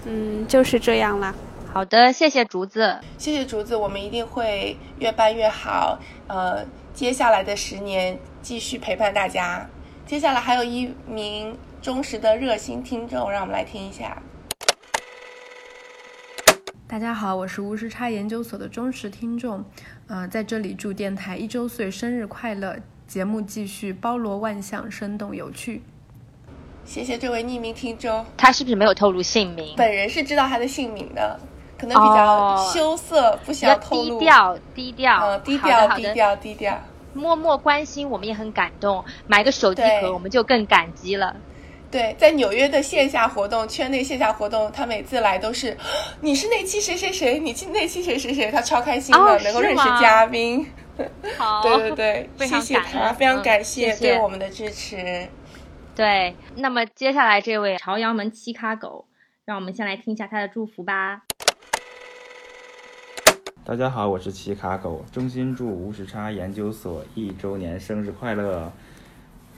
[0.06, 1.34] 嗯，就是这样啦。
[1.74, 5.98] 好的，谢谢竹子，谢谢竹子，我们一定会越办越好。
[6.28, 9.68] 呃，接下来的十年继续陪伴大家。
[10.06, 11.58] 接下来还有一名。
[11.82, 14.18] 忠实的热心听众，让我们来听一下。
[16.88, 19.65] 大家好，我是无时差研究所的忠实听众，
[20.05, 22.77] 呃，在这里祝电台一周岁生日快乐，
[23.07, 25.81] 节目继续包罗万象，生动有趣。
[26.86, 29.73] 谢谢这位匿名听众，他是不是没有透露姓名？
[29.75, 31.39] 本人是知道他的姓名的，
[31.75, 34.19] 可能比较羞涩，不想透露。
[34.19, 36.79] 低调，低调，嗯，低调，低调，低调。
[37.15, 39.03] 默默关心，我们也很感动。
[39.25, 41.36] 买个手机壳，我们就更感激了。
[41.91, 45.77] 对，在纽约的线下活动，圈内线下活动，他每次来都是，
[46.19, 50.67] 你是那期谁谁谁，你去那期谁谁谁，他超开心的，能够认识嘉宾。
[51.38, 55.27] 好，对对对，谢谢他，非常感谢对我们的支持。
[55.95, 59.05] 对，那么接下来这位朝阳门七卡狗，
[59.45, 61.21] 让我们先来听一下他的祝福吧。
[63.63, 68.71] 大家好，我是七卡狗，衷心祝无时差研究所一周年生日快乐。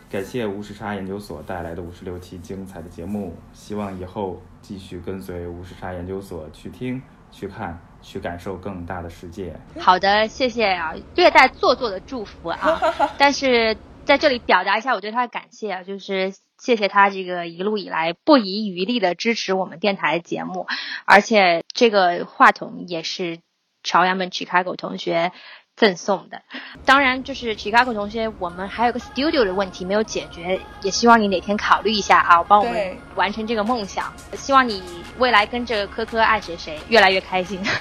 [0.09, 9.53] 感谢无时差研究所带来的五十六期精彩的节目，希望以后继续跟随无时差研究所去听、去看、去感受更大的世界。
[9.77, 12.79] 好的，谢谢啊，略带做作的祝福啊，
[13.19, 20.67] 但是在这里表达一下我对他的感谢啊，就是谢谢他这个一路以来不遗余力的支持我们电台节目，
[21.05, 23.39] 而且这个话筒也是
[23.83, 25.33] 朝阳门 Chicago 同学。
[25.77, 26.41] 赠送的，
[26.83, 34.11] 当然就是 Chicago 同学，我们还有个 studio 的问题没有解决，也希望你哪天考虑一下啊，帮我们完成这个梦想。
[34.33, 34.81] 希望你
[35.19, 37.61] 未来跟着科科爱谁谁越来越开心。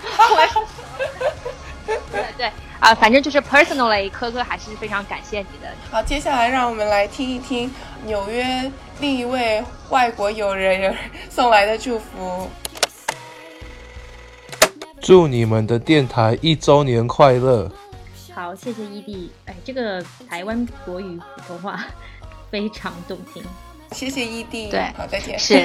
[2.12, 5.68] 对对啊，反正就是 personally，科科还是非常感谢你的。
[5.90, 7.72] 好，接下来让我们来听一听
[8.04, 8.70] 纽约
[9.00, 10.94] 另一位外国友人
[11.30, 12.50] 送来的祝福。
[15.00, 17.70] 祝你们的电台一周年快乐！
[18.36, 19.32] 好，谢谢伊弟。
[19.46, 21.82] 哎，这个台湾国语普通话
[22.52, 23.42] 非常动听。
[23.92, 24.68] 谢谢伊弟。
[24.68, 25.38] 对，好，再见。
[25.38, 25.64] 是。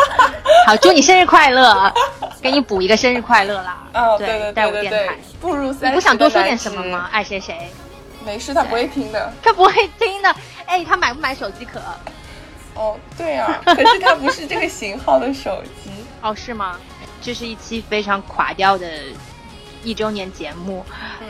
[0.66, 1.92] 好，祝你生日快乐！
[2.40, 3.86] 给你补一个生日快乐啦。
[3.92, 5.10] 哦，对对对对对。
[5.42, 7.06] 步入三，你不想多说点什么吗？
[7.12, 7.68] 爱谁谁。
[8.24, 9.30] 没事，他不会听的。
[9.42, 10.34] 他不会听的。
[10.64, 11.78] 哎，他买不买手机壳？
[12.76, 13.60] 哦，对啊。
[13.62, 15.90] 可是他不是这个型号的手机。
[16.22, 16.80] 哦，是吗？
[17.20, 18.88] 这是一期非常垮掉的。
[19.86, 20.84] 一周年节目，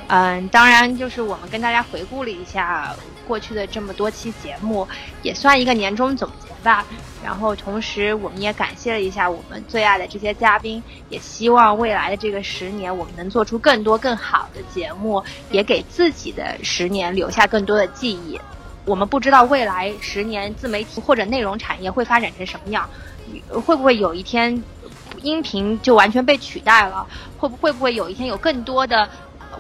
[0.09, 2.97] 嗯，当然就是我们跟大家回顾了一下
[3.29, 4.89] 过去的这么多期节目，
[5.23, 6.83] 也算一个年终总结吧。
[7.23, 18.41] 然后同时我们也感谢了一下我们最爱的这些嘉宾，也希望未来的这个十年我们能做出更多更好的节目，也给自己的十年留下更多的记忆。
[18.87, 22.89] 我们不知道未来十年自媒体或者内容产业会发展成什么样，
[23.51, 24.63] 会不会有一天？
[25.23, 27.07] 音频就完全被取代了，
[27.39, 29.09] 会不会不会有一天有更多的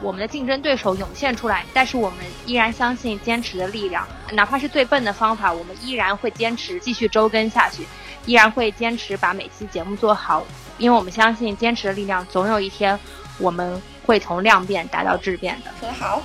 [0.03, 1.65] 我们的竞争对手涌现出来？
[1.73, 7.87] 但是我们依然相信坚持的力量，哪怕是最笨的方法，我们依然会坚持继续周更下去，
[8.27, 10.45] 依然会坚持把每期节目做好，
[10.79, 12.99] 因为我们相信坚持的力量，总有一天
[13.39, 15.71] 我们会从量变达到质变的。
[15.81, 16.23] 很好，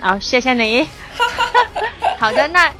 [0.00, 0.88] 好，谢谢你。
[2.18, 2.72] 好的，那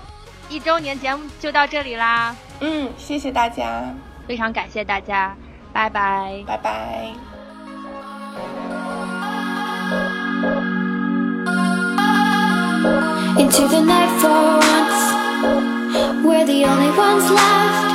[0.49, 2.35] 一周年节目就到这里啦。
[2.61, 3.95] 嗯，谢谢大家。
[4.32, 5.36] 非常感谢大家，
[5.74, 7.13] 拜拜，拜拜。
[13.38, 15.01] Into the night for once,
[16.26, 17.86] we're the only ones left.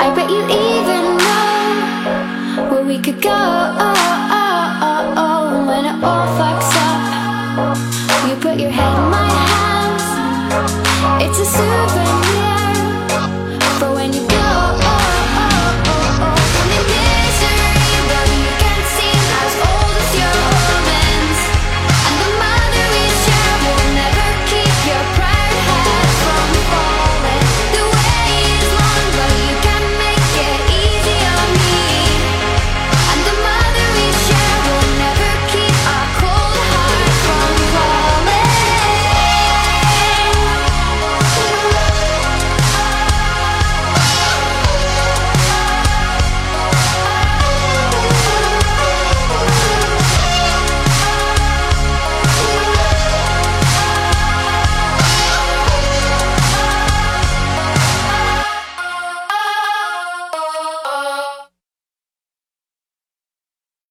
[0.00, 3.28] I bet you even know where we could go.
[5.66, 7.00] When it all fucks up,
[8.26, 10.04] you put your head in my hands.
[11.22, 12.51] It's a souvenir.